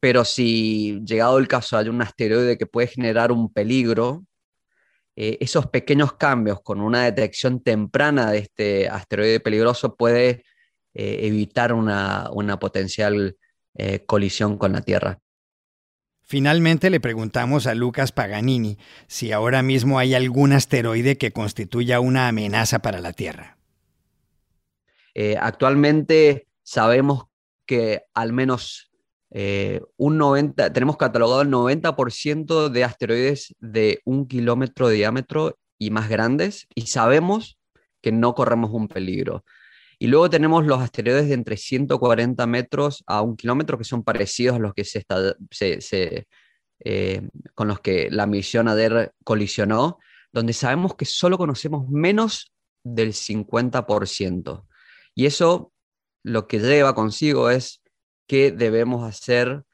pero 0.00 0.24
si 0.24 1.00
llegado 1.04 1.38
el 1.38 1.48
caso 1.48 1.76
hay 1.76 1.88
un 1.88 2.02
asteroide 2.02 2.56
que 2.56 2.66
puede 2.66 2.88
generar 2.88 3.32
un 3.32 3.52
peligro, 3.52 4.24
eh, 5.16 5.36
esos 5.40 5.66
pequeños 5.66 6.12
cambios 6.14 6.60
con 6.62 6.80
una 6.80 7.04
detección 7.04 7.60
temprana 7.60 8.30
de 8.30 8.38
este 8.38 8.88
asteroide 8.88 9.40
peligroso 9.40 9.96
puede 9.96 10.44
eh, 10.94 11.18
evitar 11.22 11.72
una, 11.72 12.30
una 12.32 12.58
potencial 12.58 13.36
eh, 13.78 14.04
colisión 14.04 14.58
con 14.58 14.72
la 14.72 14.82
Tierra. 14.82 15.20
Finalmente 16.22 16.90
le 16.90 17.00
preguntamos 17.00 17.66
a 17.66 17.74
Lucas 17.74 18.12
Paganini 18.12 18.76
si 19.06 19.32
ahora 19.32 19.62
mismo 19.62 19.98
hay 19.98 20.14
algún 20.14 20.52
asteroide 20.52 21.16
que 21.16 21.32
constituya 21.32 22.00
una 22.00 22.28
amenaza 22.28 22.80
para 22.80 23.00
la 23.00 23.14
Tierra. 23.14 23.56
Eh, 25.14 25.36
actualmente 25.40 26.48
sabemos 26.62 27.24
que 27.64 28.02
al 28.12 28.32
menos 28.34 28.90
eh, 29.30 29.80
un 29.96 30.18
90, 30.18 30.72
tenemos 30.72 30.96
catalogado 30.96 31.42
el 31.42 31.48
90% 31.48 32.68
de 32.68 32.84
asteroides 32.84 33.54
de 33.60 34.00
un 34.04 34.26
kilómetro 34.26 34.88
de 34.88 34.96
diámetro 34.96 35.56
y 35.78 35.90
más 35.90 36.08
grandes, 36.08 36.66
y 36.74 36.88
sabemos 36.88 37.58
que 38.00 38.10
no 38.10 38.34
corremos 38.34 38.70
un 38.72 38.88
peligro. 38.88 39.44
Y 39.98 40.06
luego 40.06 40.30
tenemos 40.30 40.64
los 40.64 40.80
asteroides 40.80 41.28
de 41.28 41.34
entre 41.34 41.56
140 41.56 42.46
metros 42.46 43.02
a 43.06 43.20
un 43.20 43.36
kilómetro, 43.36 43.76
que 43.78 43.84
son 43.84 44.04
parecidos 44.04 44.56
a 44.56 44.60
los 44.60 44.72
que 44.74 44.84
se, 44.84 44.98
está, 44.98 45.34
eh, 46.84 47.28
con 47.54 47.68
los 47.68 47.80
que 47.80 48.08
la 48.10 48.26
misión 48.26 48.68
ADER 48.68 49.12
colisionó, 49.24 49.98
donde 50.32 50.52
sabemos 50.52 50.94
que 50.94 51.04
solo 51.04 51.36
conocemos 51.36 51.88
menos 51.88 52.52
del 52.84 53.12
50%. 53.12 54.66
Y 55.14 55.26
eso 55.26 55.72
lo 56.22 56.46
que 56.46 56.60
lleva 56.60 56.94
consigo 56.94 57.50
es 57.50 57.82
que 58.28 58.52
debemos 58.52 59.02
hacer, 59.02 59.64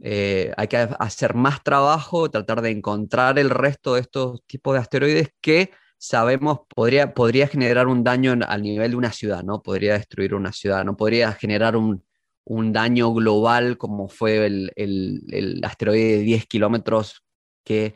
eh, 0.00 0.52
hay 0.56 0.68
que 0.68 0.76
hacer 0.76 1.34
más 1.34 1.62
trabajo, 1.62 2.30
tratar 2.30 2.62
de 2.62 2.70
encontrar 2.70 3.38
el 3.38 3.50
resto 3.50 3.94
de 3.94 4.00
estos 4.00 4.40
tipos 4.46 4.72
de 4.72 4.80
asteroides 4.80 5.28
que 5.42 5.72
sabemos 6.06 6.60
podría, 6.74 7.14
podría 7.14 7.48
generar 7.48 7.86
un 7.86 8.04
daño 8.04 8.34
al 8.46 8.62
nivel 8.62 8.90
de 8.90 8.96
una 8.96 9.10
ciudad, 9.10 9.42
¿no? 9.42 9.62
Podría 9.62 9.94
destruir 9.94 10.34
una 10.34 10.52
ciudad, 10.52 10.84
no 10.84 10.96
podría 10.98 11.32
generar 11.32 11.76
un, 11.76 12.04
un 12.44 12.74
daño 12.74 13.12
global 13.14 13.78
como 13.78 14.08
fue 14.08 14.44
el, 14.44 14.70
el, 14.76 15.60
asteroide 15.64 16.18
de 16.18 16.22
10 16.22 16.46
kilómetros 16.46 17.24
que 17.64 17.94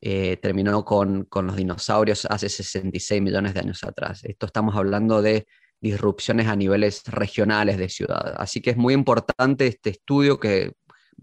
eh, 0.00 0.36
terminó 0.38 0.84
con, 0.84 1.26
con, 1.26 1.46
los 1.46 1.54
dinosaurios 1.54 2.26
hace 2.26 2.48
66 2.48 3.22
millones 3.22 3.54
de 3.54 3.60
años 3.60 3.84
atrás. 3.84 4.24
Esto 4.24 4.46
estamos 4.46 4.74
hablando 4.74 5.22
de 5.22 5.46
disrupciones 5.80 6.48
a 6.48 6.56
niveles 6.56 7.04
regionales 7.06 7.78
de 7.78 7.88
ciudad. 7.88 8.34
Así 8.36 8.60
que 8.60 8.70
es 8.70 8.76
muy 8.76 8.94
importante 8.94 9.68
este 9.68 9.90
estudio 9.90 10.40
que, 10.40 10.72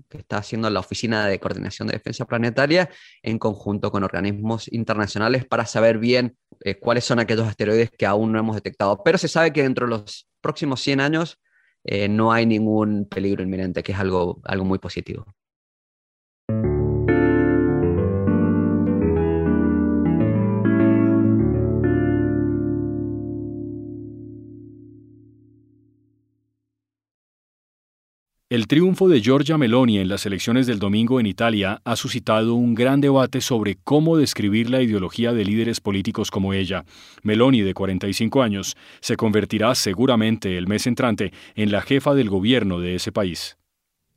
que 0.10 0.18
está 0.18 0.38
haciendo 0.38 0.70
la 0.70 0.80
Oficina 0.80 1.28
de 1.28 1.40
Coordinación 1.40 1.88
de 1.88 1.94
Defensa 1.94 2.26
Planetaria 2.26 2.90
en 3.24 3.40
conjunto 3.40 3.92
con 3.92 4.04
organismos 4.04 4.72
internacionales 4.72 5.46
para 5.46 5.66
saber 5.66 5.98
bien 5.98 6.38
eh, 6.64 6.80
cuáles 6.80 7.06
son 7.06 7.20
aquellos 7.20 7.48
asteroides 7.48 7.92
que 7.92 8.06
aún 8.06 8.32
no 8.32 8.40
hemos 8.40 8.56
detectado. 8.56 9.02
Pero 9.04 9.18
se 9.18 9.28
sabe 9.28 9.54
que 9.54 9.64
dentro 9.64 9.86
de 9.88 9.92
los 9.92 10.28
próximos 10.42 10.82
100 10.82 11.02
años 11.02 11.40
eh, 11.84 12.08
no 12.08 12.32
hay 12.32 12.46
ningún 12.46 13.06
peligro 13.06 13.44
inminente, 13.44 13.84
que 13.84 13.92
es 13.92 14.00
algo, 14.00 14.42
algo 14.44 14.66
muy 14.66 14.80
positivo. 14.80 15.26
El 28.52 28.68
triunfo 28.68 29.08
de 29.08 29.22
Giorgia 29.22 29.58
Meloni 29.58 30.00
en 30.00 30.10
las 30.10 30.26
elecciones 30.26 30.68
del 30.68 30.78
domingo 30.78 31.22
en 31.22 31.26
Italia 31.26 31.82
ha 31.86 31.96
suscitado 31.96 32.56
un 32.56 32.76
gran 32.76 33.00
debate 33.00 33.40
sobre 33.40 33.78
cómo 33.82 34.18
describir 34.18 34.70
la 34.70 34.82
ideología 34.82 35.32
de 35.32 35.46
líderes 35.46 35.80
políticos 35.80 36.30
como 36.32 36.52
ella. 36.52 36.84
Meloni, 37.24 37.62
de 37.62 37.74
45 37.74 38.44
años, 38.44 38.76
se 39.00 39.16
convertirá 39.16 39.74
seguramente 39.74 40.58
el 40.58 40.68
mes 40.68 40.86
entrante 40.86 41.32
en 41.56 41.72
la 41.72 41.82
jefa 41.82 42.14
del 42.14 42.30
gobierno 42.30 42.82
de 42.82 42.96
ese 42.96 43.14
país. 43.14 43.56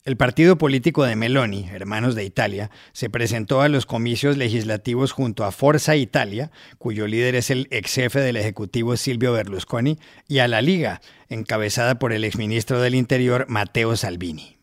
El 0.05 0.19
partido 0.19 0.59
político 0.59 1.05
de 1.05 1.17
Meloni, 1.17 1.67
Hermanos 1.73 2.15
de 2.15 2.27
Italia, 2.27 2.71
se 2.93 3.09
presentó 3.09 3.63
a 3.63 3.71
los 3.71 3.87
comicios 3.87 4.37
legislativos 4.37 5.13
junto 5.13 5.45
a 5.45 5.51
Forza 5.51 5.97
Italia, 5.97 6.51
cuyo 6.77 7.07
líder 7.07 7.37
es 7.37 7.49
el 7.49 7.69
ex 7.71 7.95
jefe 7.95 8.21
del 8.21 8.37
Ejecutivo 8.37 8.99
Silvio 8.99 9.33
Berlusconi, 9.33 9.99
y 10.29 10.41
a 10.41 10.49
la 10.49 10.61
Liga, 10.61 11.01
encabezada 11.31 11.99
por 11.99 12.13
el 12.13 12.25
exministro 12.25 12.83
del 12.83 12.97
Interior 12.97 13.47
Matteo 13.49 13.97
Salvini. 13.97 14.59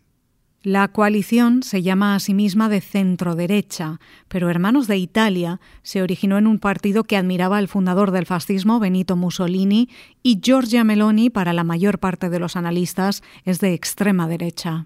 La 0.61 0.89
coalición 0.89 1.63
se 1.63 1.81
llama 1.81 2.13
a 2.13 2.19
sí 2.19 2.35
misma 2.35 2.69
de 2.69 2.79
centro-derecha, 2.79 3.99
pero 4.27 4.51
Hermanos 4.51 4.85
de 4.85 4.97
Italia 4.97 5.59
se 5.81 6.03
originó 6.03 6.37
en 6.37 6.45
un 6.45 6.59
partido 6.59 7.03
que 7.03 7.17
admiraba 7.17 7.57
al 7.57 7.67
fundador 7.67 8.11
del 8.11 8.27
fascismo, 8.27 8.79
Benito 8.79 9.15
Mussolini, 9.15 9.89
y 10.21 10.39
Giorgia 10.39 10.83
Meloni, 10.83 11.31
para 11.31 11.51
la 11.53 11.63
mayor 11.63 11.97
parte 11.97 12.29
de 12.29 12.37
los 12.37 12.55
analistas, 12.55 13.23
es 13.43 13.59
de 13.59 13.73
extrema 13.73 14.27
derecha. 14.27 14.85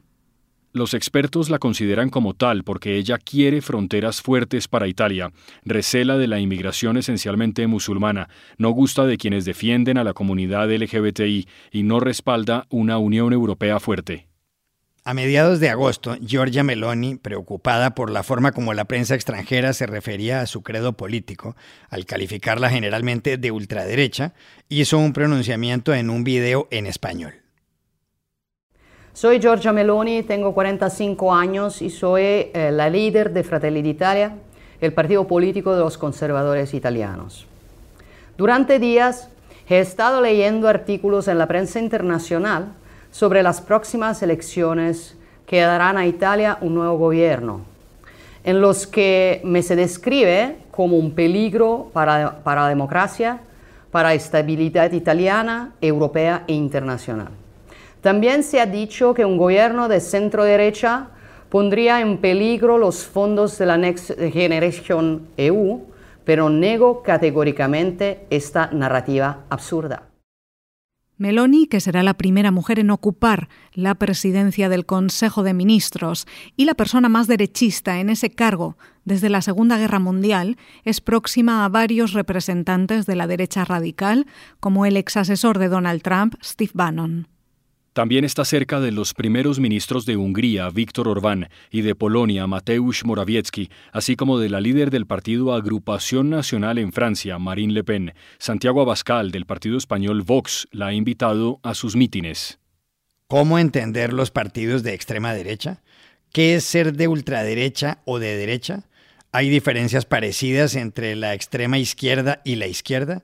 Los 0.76 0.94
expertos 0.94 1.50
la 1.50 1.58
consideran 1.58 2.10
como 2.10 2.34
tal 2.34 2.66
porque 2.66 2.98
ella 2.98 3.18
quiere 3.18 3.62
fronteras 3.62 4.22
fuertes 4.22 4.68
para 4.68 4.90
Italia, 4.90 5.32
recela 5.64 6.18
de 6.18 6.28
la 6.28 6.42
inmigración 6.42 6.98
esencialmente 6.98 7.66
musulmana, 7.66 8.28
no 8.58 8.72
gusta 8.72 9.06
de 9.06 9.18
quienes 9.18 9.46
defienden 9.46 9.98
a 9.98 10.04
la 10.04 10.12
comunidad 10.12 10.70
LGBTI 10.70 11.48
y 11.72 11.84
no 11.84 12.02
respalda 12.02 12.68
una 12.70 12.98
Unión 12.98 13.32
Europea 13.32 13.80
fuerte. 13.80 14.28
A 15.06 15.14
mediados 15.14 15.62
de 15.62 15.70
agosto, 15.70 16.18
Giorgia 16.18 16.66
Meloni, 16.66 17.16
preocupada 17.16 17.96
por 17.96 18.12
la 18.12 18.24
forma 18.24 18.52
como 18.52 18.74
la 18.74 18.84
prensa 18.84 19.16
extranjera 19.16 19.72
se 19.72 19.86
refería 19.86 20.42
a 20.42 20.46
su 20.46 20.62
credo 20.62 20.98
político, 20.98 21.56
al 21.90 22.06
calificarla 22.06 22.70
generalmente 22.70 23.38
de 23.38 23.52
ultraderecha, 23.52 24.34
hizo 24.68 24.98
un 24.98 25.14
pronunciamiento 25.14 25.94
en 25.94 26.10
un 26.10 26.26
video 26.26 26.68
en 26.70 26.86
español. 26.86 27.45
Soy 29.16 29.40
Giorgia 29.40 29.72
Meloni, 29.72 30.24
tengo 30.24 30.54
45 30.54 31.34
años 31.34 31.82
y 31.82 31.90
soy 31.90 32.22
eh, 32.22 32.70
la 32.74 32.90
líder 32.90 33.32
de 33.32 33.46
Fratelli 33.46 33.82
d'Italia, 33.82 34.36
el 34.82 34.92
partido 34.92 35.26
político 35.26 35.74
de 35.74 35.80
los 35.80 35.98
conservadores 35.98 36.74
italianos. 36.74 37.48
Durante 38.38 38.78
días 38.78 39.30
he 39.70 39.80
estado 39.80 40.20
leyendo 40.20 40.68
artículos 40.68 41.30
en 41.30 41.38
la 41.38 41.48
prensa 41.48 41.80
internacional 41.80 42.74
sobre 43.10 43.42
las 43.42 43.62
próximas 43.62 44.22
elecciones 44.22 45.16
que 45.46 45.62
darán 45.62 45.96
a 45.96 46.08
Italia 46.08 46.58
un 46.60 46.76
nuevo 46.76 46.98
gobierno, 46.98 47.62
en 48.44 48.60
los 48.60 48.86
que 48.86 49.40
me 49.46 49.64
se 49.64 49.78
describe 49.78 50.58
como 50.72 50.98
un 50.98 51.12
peligro 51.12 51.90
para, 51.94 52.44
para 52.44 52.64
la 52.64 52.68
democracia, 52.68 53.40
para 53.92 54.10
la 54.10 54.16
estabilidad 54.16 54.92
italiana, 54.92 55.72
europea 55.80 56.44
e 56.48 56.54
internacional. 56.54 57.45
También 58.06 58.44
se 58.44 58.60
ha 58.60 58.68
dicho 58.68 59.16
que 59.16 59.26
un 59.26 59.36
gobierno 59.36 59.88
de 59.88 60.00
centro 60.00 60.44
derecha 60.44 61.08
pondría 61.50 62.02
en 62.02 62.20
peligro 62.20 62.78
los 62.78 63.04
fondos 63.04 63.58
de 63.58 63.66
la 63.66 63.80
Next 63.80 64.12
Generation 64.32 65.28
EU, 65.38 65.88
pero 66.24 66.52
nego 66.52 67.02
categóricamente 67.02 68.28
esta 68.30 68.68
narrativa 68.68 69.46
absurda. 69.50 70.04
Meloni, 71.18 71.66
que 71.66 71.80
será 71.80 72.04
la 72.04 72.14
primera 72.14 72.52
mujer 72.52 72.78
en 72.78 72.92
ocupar 72.92 73.50
la 73.74 73.96
presidencia 73.96 74.70
del 74.70 74.86
Consejo 74.86 75.42
de 75.42 75.56
Ministros 75.56 76.28
y 76.56 76.66
la 76.66 76.76
persona 76.76 77.10
más 77.10 77.26
derechista 77.26 78.00
en 78.00 78.12
ese 78.12 78.30
cargo 78.30 78.78
desde 79.04 79.30
la 79.30 79.42
Segunda 79.42 79.80
Guerra 79.80 79.98
Mundial, 79.98 80.58
es 80.84 81.02
próxima 81.02 81.66
a 81.66 81.70
varios 81.70 82.14
representantes 82.14 83.08
de 83.08 83.16
la 83.16 83.26
derecha 83.26 83.66
radical, 83.66 84.28
como 84.60 84.86
el 84.86 84.96
ex 84.96 85.18
asesor 85.18 85.58
de 85.58 85.70
Donald 85.70 86.04
Trump, 86.04 86.36
Steve 86.44 86.72
Bannon. 86.76 87.30
También 87.96 88.26
está 88.26 88.44
cerca 88.44 88.82
de 88.82 88.92
los 88.92 89.14
primeros 89.14 89.62
ministros 89.62 90.06
de 90.06 90.18
Hungría, 90.18 90.70
Víctor 90.70 91.08
Orbán, 91.08 91.48
y 91.72 91.80
de 91.80 91.96
Polonia, 91.96 92.46
Mateusz 92.46 93.06
Morawiecki, 93.06 93.70
así 93.94 94.18
como 94.18 94.38
de 94.38 94.50
la 94.50 94.60
líder 94.60 94.92
del 94.92 95.08
partido 95.08 95.54
Agrupación 95.54 96.30
Nacional 96.30 96.78
en 96.78 96.92
Francia, 96.92 97.40
Marine 97.40 97.72
Le 97.72 97.86
Pen. 97.86 98.14
Santiago 98.38 98.82
Abascal, 98.82 99.32
del 99.32 99.46
partido 99.46 99.78
español 99.78 100.24
Vox, 100.24 100.68
la 100.74 100.88
ha 100.88 100.94
invitado 100.94 101.62
a 101.64 101.74
sus 101.74 101.96
mítines. 101.96 102.60
¿Cómo 103.28 103.60
entender 103.60 104.12
los 104.12 104.30
partidos 104.30 104.84
de 104.84 104.94
extrema 104.94 105.34
derecha? 105.34 105.82
¿Qué 106.34 106.56
es 106.56 106.66
ser 106.66 106.98
de 106.98 107.08
ultraderecha 107.08 108.00
o 108.04 108.20
de 108.20 108.36
derecha? 108.36 108.90
¿Hay 109.32 109.48
diferencias 109.48 110.04
parecidas 110.04 110.76
entre 110.76 111.16
la 111.16 111.34
extrema 111.34 111.78
izquierda 111.78 112.42
y 112.44 112.58
la 112.58 112.68
izquierda? 112.68 113.24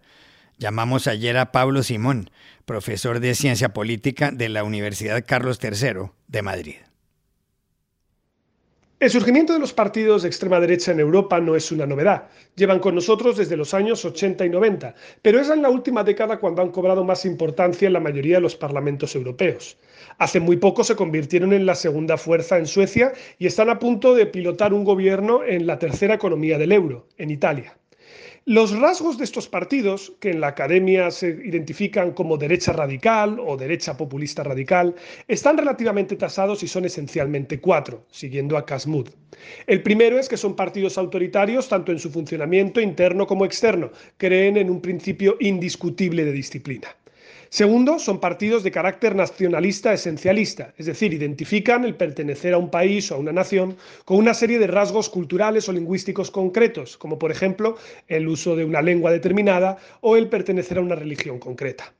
Llamamos 0.62 1.08
ayer 1.08 1.39
a 1.39 1.51
Pablo 1.51 1.82
Simón, 1.82 2.30
profesor 2.65 3.20
de 3.20 3.34
Ciencia 3.34 3.70
Política 3.70 4.30
de 4.30 4.48
la 4.48 4.63
Universidad 4.63 5.25
Carlos 5.25 5.60
III 5.60 6.12
de 6.27 6.41
Madrid. 6.44 6.75
El 9.00 9.10
surgimiento 9.10 9.53
de 9.53 9.60
los 9.60 9.74
partidos 9.74 10.22
de 10.22 10.27
extrema 10.27 10.60
derecha 10.60 10.91
en 10.91 11.00
Europa 11.00 11.41
no 11.41 11.56
es 11.56 11.72
una 11.72 11.88
novedad. 11.88 12.27
Llevan 12.56 12.77
con 12.77 12.94
nosotros 12.94 13.38
desde 13.38 13.58
los 13.58 13.74
años 13.74 14.06
80 14.06 14.46
y 14.46 14.50
90, 14.51 14.94
pero 15.24 15.39
es 15.39 15.50
en 15.50 15.63
la 15.63 15.70
última 15.72 16.03
década 16.03 16.38
cuando 16.38 16.62
han 16.62 16.70
cobrado 16.70 17.03
más 17.03 17.25
importancia 17.25 17.88
en 17.88 17.94
la 17.94 18.00
mayoría 18.00 18.36
de 18.36 18.41
los 18.41 18.56
parlamentos 18.56 19.15
europeos. 19.15 19.80
Hace 20.20 20.39
muy 20.39 20.58
poco 20.58 20.84
se 20.84 20.95
convirtieron 20.95 21.54
en 21.54 21.65
la 21.65 21.74
segunda 21.74 22.17
fuerza 22.17 22.60
en 22.60 22.67
Suecia 22.67 23.13
y 23.39 23.47
están 23.47 23.71
a 23.71 23.80
punto 23.80 24.13
de 24.13 24.28
pilotar 24.28 24.76
un 24.76 24.84
gobierno 24.84 25.43
en 25.43 25.65
la 25.65 25.80
tercera 25.80 26.13
economía 26.13 26.60
del 26.60 26.71
euro, 26.71 27.08
en 27.17 27.32
Italia. 27.32 27.81
Los 28.45 28.75
rasgos 28.75 29.19
de 29.19 29.23
estos 29.23 29.47
partidos, 29.47 30.13
que 30.19 30.32
en 30.32 30.41
la 30.41 30.47
academia 30.47 31.12
se 31.12 31.30
identifican 31.30 32.12
como 32.12 32.38
derecha 32.38 32.73
radical 32.73 33.39
o 33.39 33.56
derecha 33.56 33.95
populista 33.95 34.43
radical, 34.43 34.95
están 35.27 35.60
relativamente 35.60 36.15
tasados 36.15 36.63
y 36.63 36.67
son 36.67 36.86
esencialmente 36.86 37.60
cuatro, 37.60 38.04
siguiendo 38.10 38.58
a 38.58 38.65
Casmud. 38.65 39.10
El 39.67 39.84
primero 39.84 40.17
es 40.17 40.27
que 40.27 40.38
son 40.38 40.56
partidos 40.56 40.97
autoritarios 40.97 41.69
tanto 41.69 41.91
en 41.91 41.99
su 41.99 42.10
funcionamiento 42.10 42.82
interno 42.82 43.27
como 43.27 43.45
externo, 43.45 43.91
creen 44.17 44.58
en 44.58 44.71
un 44.71 44.82
principio 44.82 45.38
indiscutible 45.39 46.25
de 46.25 46.32
disciplina. 46.32 46.88
Segundo, 47.54 48.00
son 48.00 48.22
partidos 48.22 48.64
de 48.64 48.72
carácter 48.72 49.14
nacionalista 49.14 49.92
esencialista, 49.92 50.74
es 50.78 50.86
decir, 50.86 51.14
identifican 51.14 51.84
el 51.84 51.96
pertenecer 51.96 52.54
a 52.54 52.58
un 52.58 52.72
país 52.72 53.12
o 53.12 53.16
a 53.16 53.18
una 53.18 53.34
nación 53.34 53.76
con 54.06 54.16
una 54.16 54.34
serie 54.34 54.58
de 54.58 54.68
rasgos 54.68 55.10
culturales 55.10 55.68
o 55.68 55.74
lingüísticos 55.74 56.32
concretos, 56.32 56.98
como 56.98 57.20
por 57.20 57.30
ejemplo 57.30 57.78
el 58.08 58.30
uso 58.30 58.56
de 58.56 58.64
una 58.64 58.82
lengua 58.82 59.12
determinada 59.12 59.78
o 60.00 60.16
el 60.16 60.30
pertenecer 60.30 60.78
a 60.78 60.82
una 60.82 60.96
religión 60.96 61.40
concreta. 61.40 61.94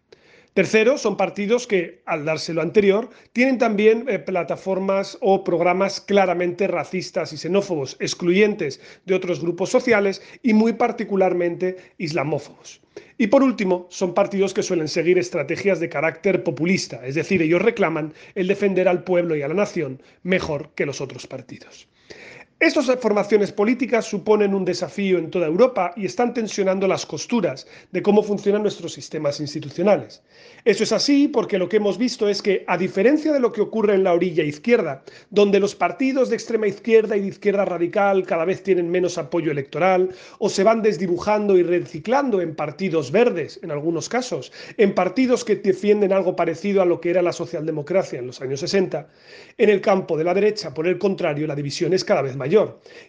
Tercero, 0.54 0.98
son 0.98 1.16
partidos 1.16 1.66
que, 1.66 2.02
al 2.06 2.26
darse 2.26 2.54
lo 2.54 2.62
anterior, 2.62 3.10
tienen 3.32 3.58
también 3.58 4.04
eh, 4.10 4.20
plataformas 4.20 5.18
o 5.22 5.46
programas 5.46 6.02
claramente 6.02 6.68
racistas 6.68 7.32
y 7.32 7.38
xenófobos, 7.38 7.96
excluyentes 8.02 8.82
de 9.06 9.16
otros 9.16 9.40
grupos 9.40 9.70
sociales 9.70 10.22
y 10.44 10.54
muy 10.54 10.74
particularmente 10.74 11.78
islamófobos. 11.98 12.82
Y 13.18 13.28
por 13.28 13.44
último, 13.44 13.88
son 13.90 14.14
partidos 14.14 14.54
que 14.54 14.62
suelen 14.62 14.90
seguir 14.90 15.18
estrategias 15.18 15.80
de 15.80 15.88
carácter 15.88 16.44
populista, 16.44 17.00
es 17.06 17.16
decir, 17.16 17.42
ellos 17.42 17.62
reclaman 17.62 18.14
el 18.36 18.48
defender 18.48 18.90
al 18.90 19.06
pueblo 19.06 19.38
y 19.38 19.44
a 19.44 19.48
la 19.48 19.54
nación 19.54 20.02
mejor 20.24 20.72
que 20.76 20.86
los 20.86 21.00
otros 21.00 21.28
partidos. 21.28 21.88
Estas 22.62 22.86
formaciones 23.00 23.52
políticas 23.52 24.06
suponen 24.06 24.54
un 24.54 24.64
desafío 24.64 25.18
en 25.18 25.32
toda 25.32 25.48
Europa 25.48 25.94
y 25.98 26.06
están 26.06 26.32
tensionando 26.32 26.88
las 26.88 27.08
costuras 27.08 27.66
de 27.92 28.04
cómo 28.04 28.22
funcionan 28.22 28.62
nuestros 28.62 28.94
sistemas 28.94 29.40
institucionales. 29.40 30.22
Eso 30.64 30.84
es 30.84 30.92
así 30.92 31.28
porque 31.28 31.58
lo 31.58 31.68
que 31.68 31.78
hemos 31.78 31.98
visto 31.98 32.30
es 32.30 32.40
que, 32.44 32.64
a 32.68 32.78
diferencia 32.78 33.34
de 33.34 33.40
lo 33.40 33.52
que 33.52 33.62
ocurre 33.62 33.96
en 33.96 34.04
la 34.04 34.14
orilla 34.14 34.44
izquierda, 34.44 35.02
donde 35.32 35.60
los 35.60 35.74
partidos 35.74 36.30
de 36.30 36.36
extrema 36.36 36.68
izquierda 36.68 37.18
y 37.18 37.22
de 37.22 37.30
izquierda 37.30 37.66
radical 37.66 38.28
cada 38.28 38.46
vez 38.46 38.62
tienen 38.62 38.92
menos 38.92 39.18
apoyo 39.18 39.52
electoral 39.52 40.12
o 40.38 40.48
se 40.48 40.64
van 40.64 40.84
desdibujando 40.84 41.58
y 41.58 41.64
reciclando 41.64 42.42
en 42.42 42.54
partidos 42.54 43.12
verdes, 43.12 43.60
en 43.64 43.72
algunos 43.72 44.08
casos, 44.08 44.52
en 44.78 44.94
partidos 44.94 45.44
que 45.44 45.56
defienden 45.56 46.14
algo 46.14 46.36
parecido 46.36 46.84
a 46.84 46.86
lo 46.86 47.02
que 47.02 47.10
era 47.10 47.24
la 47.24 47.34
socialdemocracia 47.34 48.20
en 48.20 48.28
los 48.28 48.40
años 48.40 48.60
60, 48.60 49.08
en 49.58 49.70
el 49.72 49.82
campo 49.82 50.16
de 50.16 50.26
la 50.26 50.36
derecha, 50.36 50.76
por 50.76 50.86
el 50.86 51.00
contrario, 51.00 51.48
la 51.48 51.56
división 51.56 51.94
es 51.94 52.06
cada 52.06 52.22
vez 52.22 52.36
mayor 52.36 52.51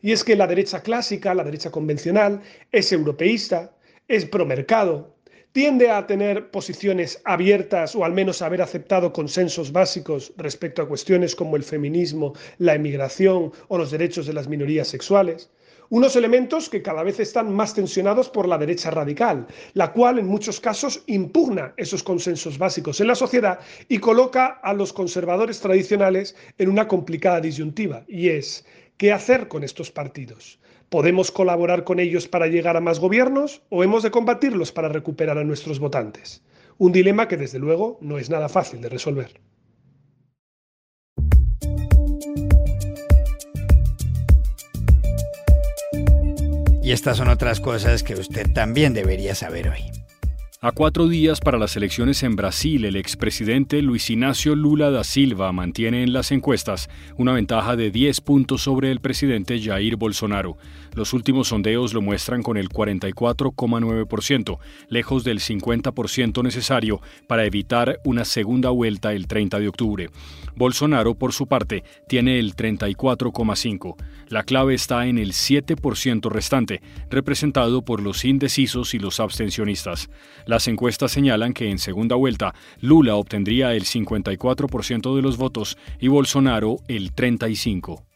y 0.03 0.13
es 0.13 0.25
que 0.25 0.37
la 0.37 0.47
derecha 0.47 0.83
clásica, 0.83 1.35
la 1.35 1.45
derecha 1.45 1.71
convencional, 1.71 2.41
es 2.71 2.93
europeísta, 2.93 3.73
es 4.09 4.25
promercado, 4.25 5.15
tiende 5.53 5.91
a 5.91 6.07
tener 6.07 6.51
posiciones 6.51 7.21
abiertas 7.25 7.95
o 7.95 8.05
al 8.05 8.13
menos 8.13 8.41
haber 8.41 8.63
aceptado 8.63 9.13
consensos 9.13 9.73
básicos 9.73 10.33
respecto 10.37 10.83
a 10.83 10.89
cuestiones 10.89 11.35
como 11.35 11.57
el 11.57 11.63
feminismo, 11.63 12.35
la 12.59 12.75
emigración 12.75 13.53
o 13.69 13.79
los 13.79 13.91
derechos 13.91 14.27
de 14.27 14.33
las 14.33 14.49
minorías 14.49 14.89
sexuales. 14.89 15.51
Unos 15.91 16.17
elementos 16.17 16.71
que 16.71 16.81
cada 16.81 17.03
vez 17.03 17.21
están 17.21 17.53
más 17.55 17.75
tensionados 17.75 18.31
por 18.31 18.49
la 18.49 18.57
derecha 18.57 18.91
radical, 18.91 19.47
la 19.75 19.93
cual 19.93 20.19
en 20.19 20.27
muchos 20.27 20.59
casos 20.59 21.03
impugna 21.07 21.75
esos 21.77 22.03
consensos 22.03 22.57
básicos 22.57 22.99
en 23.03 23.09
la 23.09 23.15
sociedad 23.15 23.59
y 23.89 23.99
coloca 23.99 24.59
a 24.63 24.73
los 24.73 24.91
conservadores 24.91 25.61
tradicionales 25.61 26.35
en 26.57 26.71
una 26.71 26.89
complicada 26.89 27.43
disyuntiva, 27.43 28.05
y 28.09 28.31
es 28.31 28.65
¿Qué 29.03 29.11
hacer 29.11 29.49
con 29.49 29.65
estos 29.65 29.91
partidos? 29.91 30.61
¿Podemos 30.89 31.33
colaborar 31.33 31.83
con 31.83 31.99
ellos 31.99 32.29
para 32.29 32.47
llegar 32.47 32.77
a 32.77 32.81
más 32.81 33.01
gobiernos 33.01 33.61
o 33.69 33.83
hemos 33.83 34.05
de 34.05 34.13
combatirlos 34.13 34.71
para 34.71 34.89
recuperar 34.89 35.39
a 35.39 35.43
nuestros 35.43 35.81
votantes? 35.81 36.45
Un 36.79 36.93
dilema 36.93 37.27
que 37.27 37.37
desde 37.37 37.59
luego 37.59 37.99
no 38.01 38.19
es 38.19 38.31
nada 38.31 38.49
fácil 38.49 38.81
de 38.81 38.89
resolver. 38.89 39.41
Y 46.81 46.93
estas 46.93 47.17
son 47.17 47.27
otras 47.27 47.59
cosas 47.59 48.05
que 48.05 48.15
usted 48.15 48.53
también 48.53 48.95
debería 48.95 49.35
saber 49.35 49.69
hoy. 49.69 50.02
A 50.65 50.71
cuatro 50.71 51.09
días 51.09 51.41
para 51.41 51.59
las 51.59 51.75
elecciones 51.77 52.23
en 52.23 52.37
Brasil, 52.37 52.85
el 52.85 52.95
expresidente 52.95 53.83
Luis 53.83 54.09
Ignacio 54.11 54.55
Lula 54.55 54.93
da 54.93 55.03
Silva 55.03 55.51
mantiene 55.51 56.05
en 56.05 56.13
las 56.13 56.31
encuestas 56.31 56.89
una 57.17 57.33
ventaja 57.33 57.75
de 57.75 57.91
10 57.91 58.21
puntos 58.21 58.63
sobre 58.63 58.93
el 58.93 59.01
presidente 59.01 59.61
Jair 59.61 59.97
Bolsonaro. 59.97 60.57
Los 60.95 61.15
últimos 61.15 61.49
sondeos 61.49 61.95
lo 61.95 62.01
muestran 62.01 62.45
con 62.45 62.57
el 62.57 62.69
44,9%, 62.69 64.59
lejos 64.89 65.25
del 65.25 65.41
50% 65.41 66.45
necesario 66.45 67.01
para 67.27 67.45
evitar 67.45 67.99
una 68.05 68.25
segunda 68.25 68.71
vuelta 68.71 69.15
el 69.15 69.27
30 69.27 69.59
de 69.59 69.67
octubre. 69.67 70.11
Bolsonaro, 70.55 71.17
por 71.17 71.33
su 71.33 71.49
parte, 71.49 71.83
tiene 72.07 72.39
el 72.39 72.55
34,5%. 72.55 73.97
La 74.29 74.45
clave 74.45 74.75
está 74.75 75.07
en 75.07 75.19
el 75.19 75.33
7% 75.33 76.31
restante, 76.31 76.83
representado 77.11 77.83
por 77.83 78.01
los 78.01 78.25
indecisos 78.25 78.95
y 78.95 79.01
los 79.01 79.19
abstencionistas. 79.19 80.09
Las 80.53 80.69
encuestas 80.69 81.11
señalan 81.13 81.55
que 81.55 81.71
en 81.71 81.79
segunda 81.79 82.15
vuelta 82.15 82.55
Lula 82.83 83.15
obtendría 83.15 83.73
el 83.73 83.85
54% 83.85 85.17
de 85.17 85.23
los 85.23 85.39
votos 85.39 85.79
y 85.99 86.09
Bolsonaro 86.09 86.77
el 86.89 87.15
35%. 87.15 88.12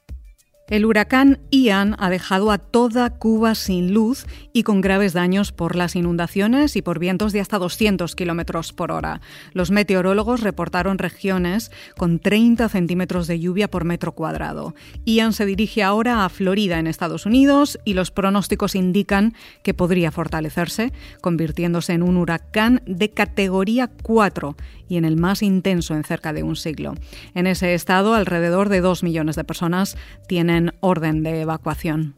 El 0.68 0.84
huracán 0.84 1.38
Ian 1.52 1.94
ha 2.00 2.10
dejado 2.10 2.50
a 2.50 2.58
toda 2.58 3.10
Cuba 3.10 3.54
sin 3.54 3.94
luz 3.94 4.26
y 4.52 4.64
con 4.64 4.80
graves 4.80 5.12
daños 5.12 5.52
por 5.52 5.76
las 5.76 5.94
inundaciones 5.94 6.74
y 6.74 6.82
por 6.82 6.98
vientos 6.98 7.32
de 7.32 7.38
hasta 7.38 7.60
200 7.60 8.16
kilómetros 8.16 8.72
por 8.72 8.90
hora. 8.90 9.20
Los 9.52 9.70
meteorólogos 9.70 10.40
reportaron 10.40 10.98
regiones 10.98 11.70
con 11.96 12.18
30 12.18 12.68
centímetros 12.68 13.28
de 13.28 13.38
lluvia 13.38 13.70
por 13.70 13.84
metro 13.84 14.10
cuadrado. 14.10 14.74
Ian 15.04 15.34
se 15.34 15.46
dirige 15.46 15.84
ahora 15.84 16.24
a 16.24 16.28
Florida, 16.28 16.80
en 16.80 16.88
Estados 16.88 17.26
Unidos, 17.26 17.78
y 17.84 17.94
los 17.94 18.10
pronósticos 18.10 18.74
indican 18.74 19.34
que 19.62 19.72
podría 19.72 20.10
fortalecerse, 20.10 20.92
convirtiéndose 21.20 21.92
en 21.92 22.02
un 22.02 22.16
huracán 22.16 22.82
de 22.86 23.12
categoría 23.12 23.88
4 24.02 24.56
y 24.88 24.96
en 24.96 25.04
el 25.04 25.16
más 25.16 25.42
intenso 25.42 25.94
en 25.94 26.04
cerca 26.04 26.32
de 26.32 26.42
un 26.42 26.56
siglo. 26.56 26.94
En 27.34 27.46
ese 27.46 27.74
estado, 27.74 28.14
alrededor 28.14 28.68
de 28.68 28.80
2 28.80 29.02
millones 29.02 29.36
de 29.36 29.44
personas 29.44 29.96
tienen 30.28 30.72
orden 30.80 31.22
de 31.22 31.40
evacuación. 31.40 32.14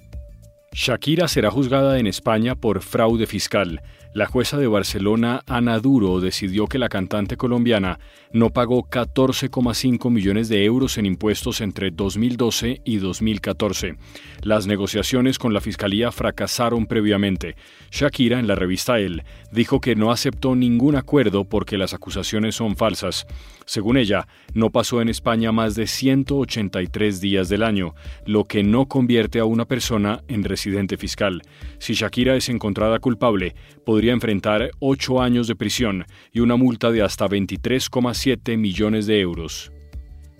Shakira 0.81 1.27
será 1.27 1.51
juzgada 1.51 1.99
en 1.99 2.07
España 2.07 2.55
por 2.55 2.83
fraude 2.83 3.27
fiscal. 3.27 3.83
La 4.15 4.27
jueza 4.27 4.57
de 4.59 4.69
Barcelona, 4.69 5.43
Ana 5.47 5.81
Duro, 5.81 6.21
decidió 6.21 6.67
que 6.67 6.79
la 6.79 6.89
cantante 6.89 7.37
colombiana 7.37 7.99
no 8.33 8.51
pagó 8.51 8.89
14,5 8.89 10.11
millones 10.11 10.49
de 10.49 10.65
euros 10.65 10.97
en 10.97 11.05
impuestos 11.05 11.61
entre 11.61 11.91
2012 11.91 12.81
y 12.85 12.97
2014. 12.99 13.97
Las 14.43 14.67
negociaciones 14.69 15.39
con 15.39 15.53
la 15.53 15.61
fiscalía 15.61 16.13
fracasaron 16.13 16.87
previamente. 16.87 17.57
Shakira, 17.91 18.39
en 18.39 18.47
la 18.47 18.55
revista 18.55 18.99
El, 18.99 19.25
dijo 19.51 19.81
que 19.81 19.97
no 19.97 20.13
aceptó 20.13 20.55
ningún 20.55 20.95
acuerdo 20.95 21.45
porque 21.45 21.77
las 21.77 21.93
acusaciones 21.93 22.55
son 22.55 22.77
falsas. 22.77 23.27
Según 23.67 23.97
ella, 23.99 24.27
no 24.55 24.71
pasó 24.71 25.03
en 25.03 25.09
España 25.09 25.53
más 25.53 25.75
de 25.75 25.87
183 25.87 27.21
días 27.21 27.49
del 27.49 27.63
año, 27.63 27.95
lo 28.25 28.45
que 28.45 28.63
no 28.63 28.87
convierte 28.87 29.39
a 29.41 29.45
una 29.45 29.67
persona 29.67 30.23
en 30.29 30.45
residente 30.45 30.68
fiscal. 30.99 31.43
Si 31.79 31.95
Shakira 31.95 32.37
es 32.37 32.49
encontrada 32.49 32.99
culpable, 32.99 33.55
podría 33.85 34.13
enfrentar 34.13 34.71
ocho 34.79 35.21
años 35.21 35.49
de 35.49 35.57
prisión 35.57 36.05
y 36.33 36.41
una 36.41 36.57
multa 36.57 36.91
de 36.91 37.03
hasta 37.03 37.29
23,7 37.29 38.57
millones 38.57 39.07
de 39.07 39.21
euros. 39.21 39.73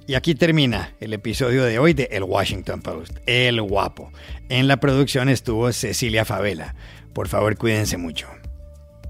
Y 0.07 0.15
aquí 0.15 0.35
termina 0.35 0.95
el 1.01 1.13
episodio 1.13 1.65
de 1.65 1.79
hoy 1.79 1.93
de 1.93 2.09
El 2.11 2.23
Washington 2.23 2.81
Post, 2.81 3.19
El 3.27 3.61
Guapo. 3.61 4.11
En 4.49 4.67
la 4.67 4.79
producción 4.79 5.29
estuvo 5.29 5.71
Cecilia 5.73 6.25
Favela. 6.25 6.75
Por 7.13 7.29
favor, 7.29 7.59
cuídense 7.59 7.99
mucho. 7.99 8.27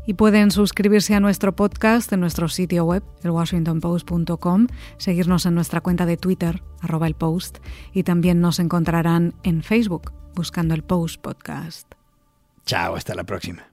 Y 0.09 0.14
pueden 0.14 0.50
suscribirse 0.50 1.14
a 1.14 1.20
nuestro 1.20 1.54
podcast 1.54 2.11
en 2.14 2.20
nuestro 2.20 2.48
sitio 2.48 2.85
web, 2.85 3.02
elwashingtonpost.com, 3.22 4.66
seguirnos 4.96 5.44
en 5.44 5.54
nuestra 5.54 5.83
cuenta 5.83 6.07
de 6.07 6.16
Twitter, 6.16 6.62
arroba 6.81 7.07
el 7.07 7.14
post, 7.14 7.59
y 7.92 8.04
también 8.04 8.40
nos 8.40 8.59
encontrarán 8.59 9.35
en 9.42 9.62
Facebook, 9.62 10.14
buscando 10.38 10.72
el 10.74 10.85
Post 10.85 11.20
Podcast. 11.20 11.92
Chao, 12.64 12.94
hasta 12.94 13.14
la 13.14 13.24
próxima. 13.24 13.67